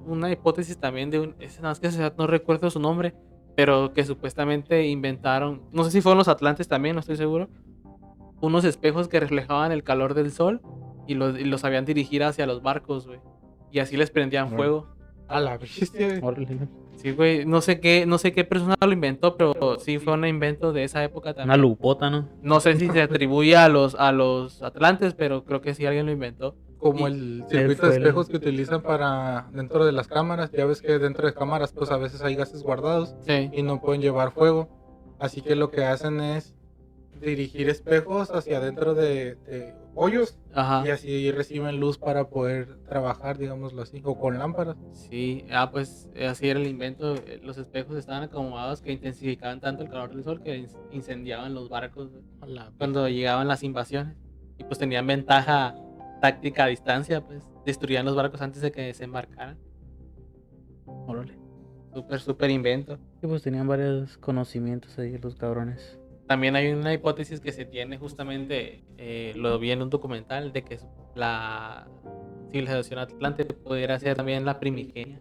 [0.07, 1.35] una hipótesis también de un.
[1.39, 3.15] Es, más que ciudad no recuerdo su nombre,
[3.57, 5.63] pero que supuestamente inventaron.
[5.73, 7.49] No sé si fueron los Atlantes también, no estoy seguro.
[8.41, 10.61] Unos espejos que reflejaban el calor del sol
[11.07, 13.21] y los, y los sabían dirigir hacia los barcos, güey.
[13.71, 14.89] Y así les prendían fuego.
[15.29, 16.21] A la bestia.
[16.97, 17.45] Sí, güey.
[17.45, 20.85] No sé qué, no sé qué persona lo inventó, pero sí fue un invento de
[20.85, 21.61] esa época Una también.
[21.61, 22.29] lupota, ¿no?
[22.43, 26.07] No sé si se atribuye a los, a los Atlantes, pero creo que sí alguien
[26.07, 26.57] lo inventó.
[26.93, 30.51] Como el circuito de espejos que utilizan para dentro de las cámaras.
[30.53, 33.51] Ya ves que dentro de cámaras pues a veces hay gases guardados Sí.
[33.53, 34.69] y no pueden llevar fuego.
[35.19, 36.55] Así que lo que hacen es
[37.21, 40.83] dirigir espejos hacia adentro de, de hoyos Ajá.
[40.87, 44.77] y así reciben luz para poder trabajar, digámoslo así, o con lámparas.
[44.93, 47.15] Sí, ah, pues eh, así era el invento.
[47.15, 51.55] eh, Los espejos estaban acomodados que intensificaban tanto el calor del sol que in- incendiaban
[51.55, 52.11] los barcos
[52.77, 54.17] cuando llegaban las invasiones.
[54.59, 55.75] Y pues tenían ventaja
[56.25, 59.59] táctica a distancia, pues destruían los barcos antes de que desembarcaran.
[60.87, 61.37] Órale.
[61.93, 62.97] Súper, súper invento.
[63.21, 66.01] Sí, pues tenían varios conocimientos ahí los cabrones.
[66.27, 70.65] También hay una hipótesis que se tiene justamente, eh, lo vi en un documental, de
[70.65, 70.79] que
[71.15, 71.89] la
[72.51, 75.21] civilización atlante pudiera ser también la primigenia.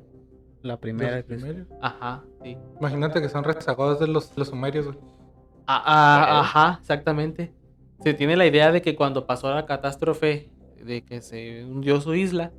[0.62, 1.18] La primera.
[1.18, 1.68] Los pues, sumerios.
[1.82, 2.58] Ajá, sí.
[2.80, 4.97] Imagínate que son rezagados de los, los sumerios, güey.
[5.68, 7.54] Ah, ah, ajá, exactamente.
[7.99, 10.53] Se tiene la idea de que cuando pasó la catástrofe
[10.86, 12.52] de que se hundió su isla,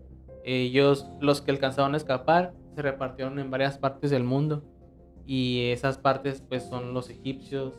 [0.45, 4.62] ellos, los que alcanzaron a escapar, se repartieron en varias partes del mundo.
[5.27, 7.72] Y esas partes, pues, son los egipcios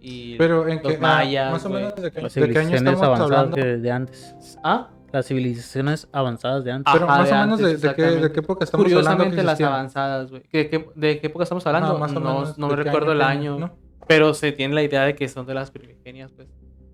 [0.00, 1.52] y Pero en los que, ah, mayas.
[1.52, 3.56] más o menos de, qué- las de qué año civilizaciones avanzadas hablando.
[3.56, 4.34] de, de antes.
[4.62, 6.92] Ah, Las civilizaciones avanzadas de antes.
[6.92, 9.24] Pero Ajá, más de o menos antes, de, de qué, de qué época estamos hablando
[9.24, 10.42] que curiosamente las avanzadas, güey.
[10.50, 11.90] ¿Qué- qué- ¿De qué época estamos hablando?
[11.90, 13.58] Ajá, más o no, menos, no ¿de me recuerdo el año.
[13.58, 13.76] ¿no?
[14.08, 16.48] Pero se tiene la idea de que son de las primigenias, pues.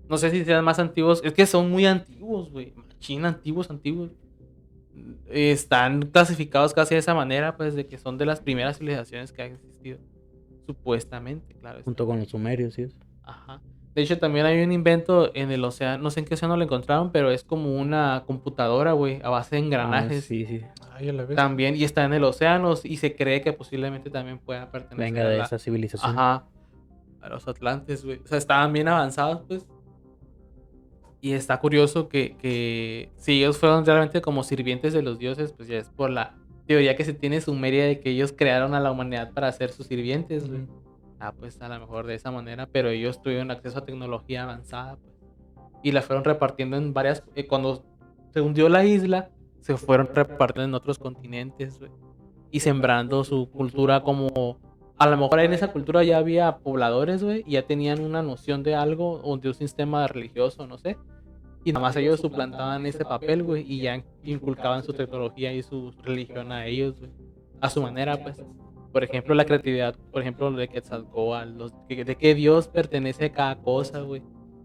[0.09, 1.21] No sé si sean más antiguos.
[1.23, 2.73] Es que son muy antiguos, güey.
[2.99, 4.11] China, antiguos, antiguos.
[5.29, 9.41] Están clasificados casi de esa manera, pues, de que son de las primeras civilizaciones que
[9.41, 9.97] han existido.
[10.65, 11.79] Supuestamente, claro.
[11.79, 11.85] está.
[11.85, 12.87] Junto con los sumerios, sí.
[13.23, 13.61] Ajá.
[13.95, 16.63] De hecho, también hay un invento en el océano, no sé en qué océano lo
[16.63, 20.25] encontraron, pero es como una computadora, güey, a base de Ah, engranajes.
[20.25, 20.61] sí, sí.
[20.93, 21.35] Ay, a la vez.
[21.35, 25.21] También, y está en el océano, y se cree que posiblemente también pueda pertenecer Venga
[25.21, 26.11] a la- esa civilización.
[26.11, 26.45] Ajá.
[27.21, 28.19] A los Atlantes, güey.
[28.23, 29.65] O sea, estaban bien avanzados, pues.
[31.23, 35.69] Y está curioso que, que si ellos fueron realmente como sirvientes de los dioses, pues
[35.69, 36.35] ya es por la
[36.67, 39.87] teoría que se tiene sumeria de que ellos crearon a la humanidad para ser sus
[39.87, 40.43] sirvientes.
[41.21, 44.97] Ah, pues a lo mejor de esa manera, pero ellos tuvieron acceso a tecnología avanzada,
[44.97, 45.15] pues.
[45.81, 47.23] Y la fueron repartiendo en varias...
[47.35, 47.85] eh, cuando
[48.33, 49.29] se hundió la isla,
[49.61, 51.79] se fueron repartiendo en otros continentes.
[52.51, 54.59] Y sembrando su cultura como...
[54.97, 58.63] A lo mejor en esa cultura ya había pobladores, güey, y ya tenían una noción
[58.63, 60.97] de algo, o de un sistema religioso, no sé.
[61.65, 65.91] Y nada más ellos suplantaban ese papel, güey, y ya inculcaban su tecnología y su
[66.03, 67.11] religión a ellos, güey.
[67.61, 68.43] A su manera, pues
[68.91, 73.55] por ejemplo, la creatividad, por ejemplo, de Quetzalcóatl, los, de, de qué Dios pertenece cada
[73.55, 74.21] cosa, güey.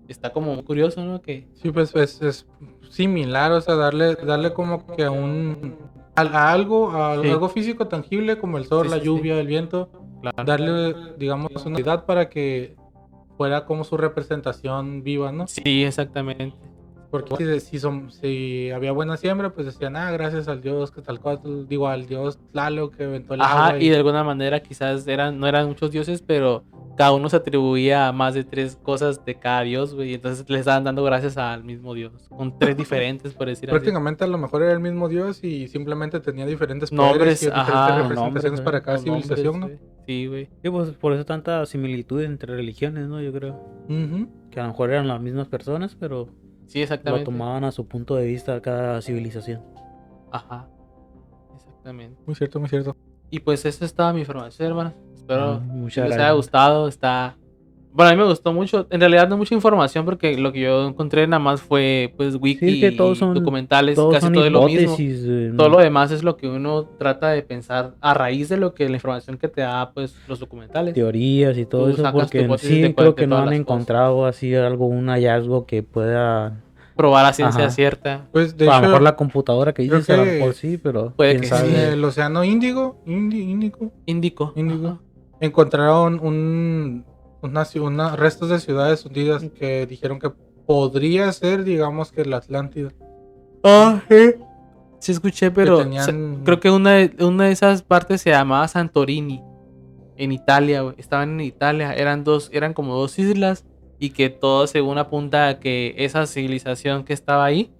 [0.06, 1.22] Está como muy curioso, ¿no?
[1.22, 2.46] Que Sí, pues es, es
[2.90, 5.76] similar, o sea, darle, darle como que a un
[6.14, 7.28] a, a algo, a Sí.
[7.30, 9.06] algo físico tangible como el sol, Sí, la sí, sí.
[9.06, 9.88] lluvia, el viento,
[10.44, 12.76] darle, digamos, una unidad para que
[13.36, 15.46] fuera como su representación viva, ¿no?
[15.46, 16.56] Sí, exactamente.
[17.10, 21.66] Porque si, si, son- si había buena siembra, pues decían, ah, gracias al dios Quetzalcóatl,
[21.66, 23.80] digo, al dios Tlaloc que aventó el Ajá, agua.
[23.82, 26.64] y de alguna manera quizás eran, no eran muchos dioses, pero
[26.98, 30.10] cada uno se atribuía a más de tres cosas de cada dios, güey.
[30.10, 32.28] Y entonces le estaban dando gracias al mismo dios.
[32.28, 33.72] Con tres diferentes, por decir así.
[33.78, 37.46] Prácticamente a lo mejor era el mismo dios y simplemente tenía diferentes Nombres, poderes y
[37.46, 39.70] diferentes ajá, representaciones nombres, para cada nombres, civilización, ¿no?
[40.06, 40.50] Sí, güey.
[40.62, 43.20] Sí, pues por eso tanta similitud entre religiones, ¿no?
[43.22, 43.54] Yo creo.
[43.88, 44.28] Ujú.
[44.50, 46.28] Que a lo mejor eran las mismas personas, pero
[46.68, 47.24] Sí, lo exactamente.
[47.24, 49.62] tomaban a su punto de vista cada civilización.
[50.30, 50.68] Ajá.
[51.56, 52.20] Exactamente.
[52.26, 52.96] Muy cierto, muy cierto.
[53.30, 54.94] Y pues esa estaba mi información, hermano.
[55.14, 56.36] Espero Ah, que les haya gracias.
[56.36, 56.88] gustado.
[56.88, 57.36] Está.
[57.92, 58.86] Bueno, a mí me gustó mucho.
[58.90, 62.58] En realidad no mucha información porque lo que yo encontré nada más fue pues wiki,
[62.68, 64.94] Sí, es que todos son- documentales, Todos casi son todo lo mismo.
[64.98, 68.56] eh, Todo no- lo demás es lo que uno trata de pensar a raíz de
[68.58, 70.94] lo que la información que te da pues los documentales.
[70.94, 73.58] teorías y todo Tú eso, porque sí de creo que no han cosas.
[73.58, 76.60] encontrado así algo, un hallazgo que pueda...
[76.94, 77.70] Probar a ciencia Ajá.
[77.70, 78.26] cierta.
[78.32, 81.12] Pues de a lo hecho, mejor la computadora que dices, a lo mejor sí, pero
[81.16, 81.74] puede quién que sí.
[81.92, 84.52] el océano Índigo, Índico, Índico.
[84.56, 84.98] Índico,
[85.40, 87.04] encontraron un,
[87.42, 90.30] una, ci- una- restos de ciudades hundidas que dijeron que
[90.66, 92.90] podría ser, digamos, que la Atlántida.
[93.64, 94.34] Ah, sí.
[95.00, 98.30] Sí escuché, pero que tenían- se- creo que una de, una de esas partes se
[98.30, 99.42] llamaba Santorini.
[100.16, 100.94] En Italia, güey.
[100.98, 101.94] Estaban en Italia.
[101.94, 103.64] Eran dos, eran como dos islas.
[104.00, 107.72] Y que todo según apunta a que esa civilización que estaba ahí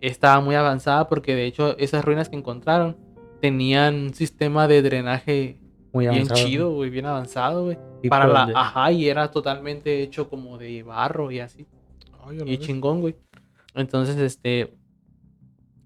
[0.00, 1.08] estaba muy avanzada.
[1.08, 2.96] Porque de hecho, esas ruinas que encontraron
[3.40, 5.60] tenían un sistema de drenaje
[5.92, 7.78] Muy bien avanzado, chido, güey, bien avanzado, güey.
[8.08, 11.66] Para la, ajá, y era totalmente hecho como de barro y así.
[12.44, 13.16] Y chingón, güey.
[13.74, 14.74] Entonces, este.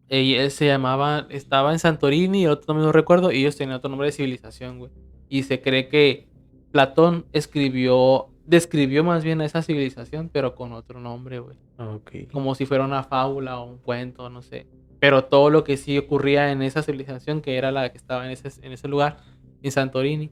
[0.08, 1.26] Ella se llamaba.
[1.30, 3.32] Estaba en Santorini otro no me lo recuerdo.
[3.32, 4.90] Y ellos tenían otro nombre de civilización, güey.
[5.28, 6.28] Y se cree que
[6.72, 8.28] Platón escribió.
[8.46, 11.56] Describió más bien a esa civilización, pero con otro nombre, güey.
[11.78, 12.32] Ok.
[12.32, 14.66] Como si fuera una fábula o un cuento, no sé.
[14.98, 18.32] Pero todo lo que sí ocurría en esa civilización, que era la que estaba en
[18.32, 19.18] ese, en ese lugar,
[19.62, 20.30] en Santorini,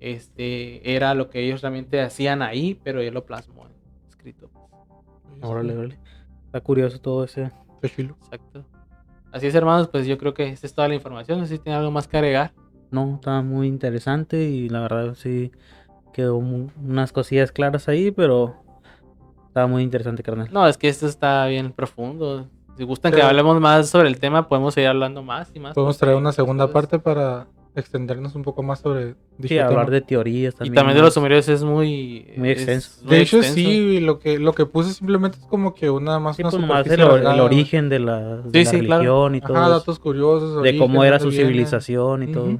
[0.00, 3.66] este, era lo que ellos realmente hacían ahí, pero él lo plasmó.
[4.08, 4.50] escrito.
[5.42, 5.98] Órale, órale.
[6.46, 7.50] Está curioso todo ese.
[7.96, 8.16] Chilo.
[8.24, 8.64] Exacto.
[9.30, 11.38] Así es, hermanos, pues yo creo que esta es toda la información.
[11.38, 12.52] No sé si tiene algo más que agregar.
[12.90, 15.52] No, está muy interesante y la verdad sí
[16.12, 18.56] quedó unas cosillas claras ahí, pero
[19.46, 20.48] estaba muy interesante, carnal.
[20.50, 22.48] No, es que esto está bien profundo.
[22.76, 25.74] Si gustan que Pero- hablemos más sobre el tema, podemos seguir hablando más y más.
[25.74, 27.46] Podemos traer una segunda cosas- parte para
[27.78, 29.90] extendernos un poco más sobre dicho Sí, hablar tema.
[29.94, 30.96] de teorías Y también.
[30.96, 32.26] de los sumerios es muy...
[32.36, 33.00] Muy es extenso.
[33.02, 33.54] muy De hecho, extenso.
[33.70, 36.62] sí, lo que, lo que puse simplemente es como que una más Sí, una pues
[36.62, 39.02] superficie el, origen de la, de Sí, la sí, claro.
[39.02, 39.56] religión y todo.
[39.56, 40.54] Ajá, datos curiosos.
[40.54, 41.44] de origen, cómo era su viene.
[41.44, 42.58] civilización y todo.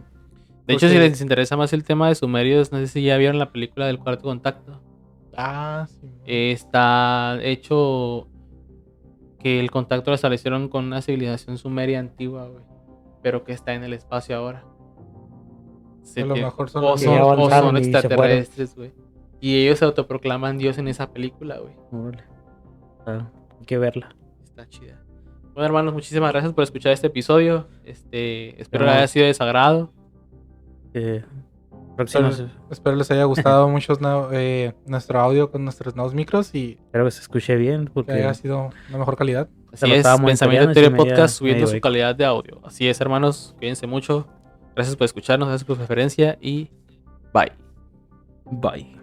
[0.67, 3.39] De hecho, si les interesa más el tema de sumerios, no sé si ya vieron
[3.39, 4.81] la película del cuarto contacto.
[5.35, 6.09] Ah, sí.
[6.27, 8.29] Está hecho
[9.41, 12.65] que el contacto lo establecieron con una civilización sumeria antigua, güey.
[13.23, 14.65] Pero que está en el espacio ahora.
[16.15, 18.93] Se A lo mejor son o son, que o extraterrestres, güey.
[19.41, 21.75] Y ellos se autoproclaman Dios en esa película, güey.
[21.93, 22.25] Órale.
[23.07, 24.15] Ah, hay que verla.
[24.43, 25.01] Está chida.
[25.55, 27.69] Bueno, hermanos, muchísimas gracias por escuchar este episodio.
[27.85, 28.99] Este, espero que Hermano.
[28.99, 29.93] haya sido de sagrado.
[30.95, 31.25] Eh,
[32.05, 32.31] Espero,
[32.71, 33.95] espero les haya gustado mucho
[34.33, 38.13] eh, nuestro audio con nuestros nuevos micros y espero que se escuche bien que porque
[38.13, 39.49] haya sido una mejor calidad.
[39.73, 42.61] Así es, Pensamiento Teoría Podcast subiendo su calidad de audio.
[42.65, 44.29] Así es, hermanos, cuídense mucho.
[44.79, 46.71] Gracias por escucharnos, gracias por su preferencia y
[47.35, 47.51] bye.
[48.45, 48.98] bye.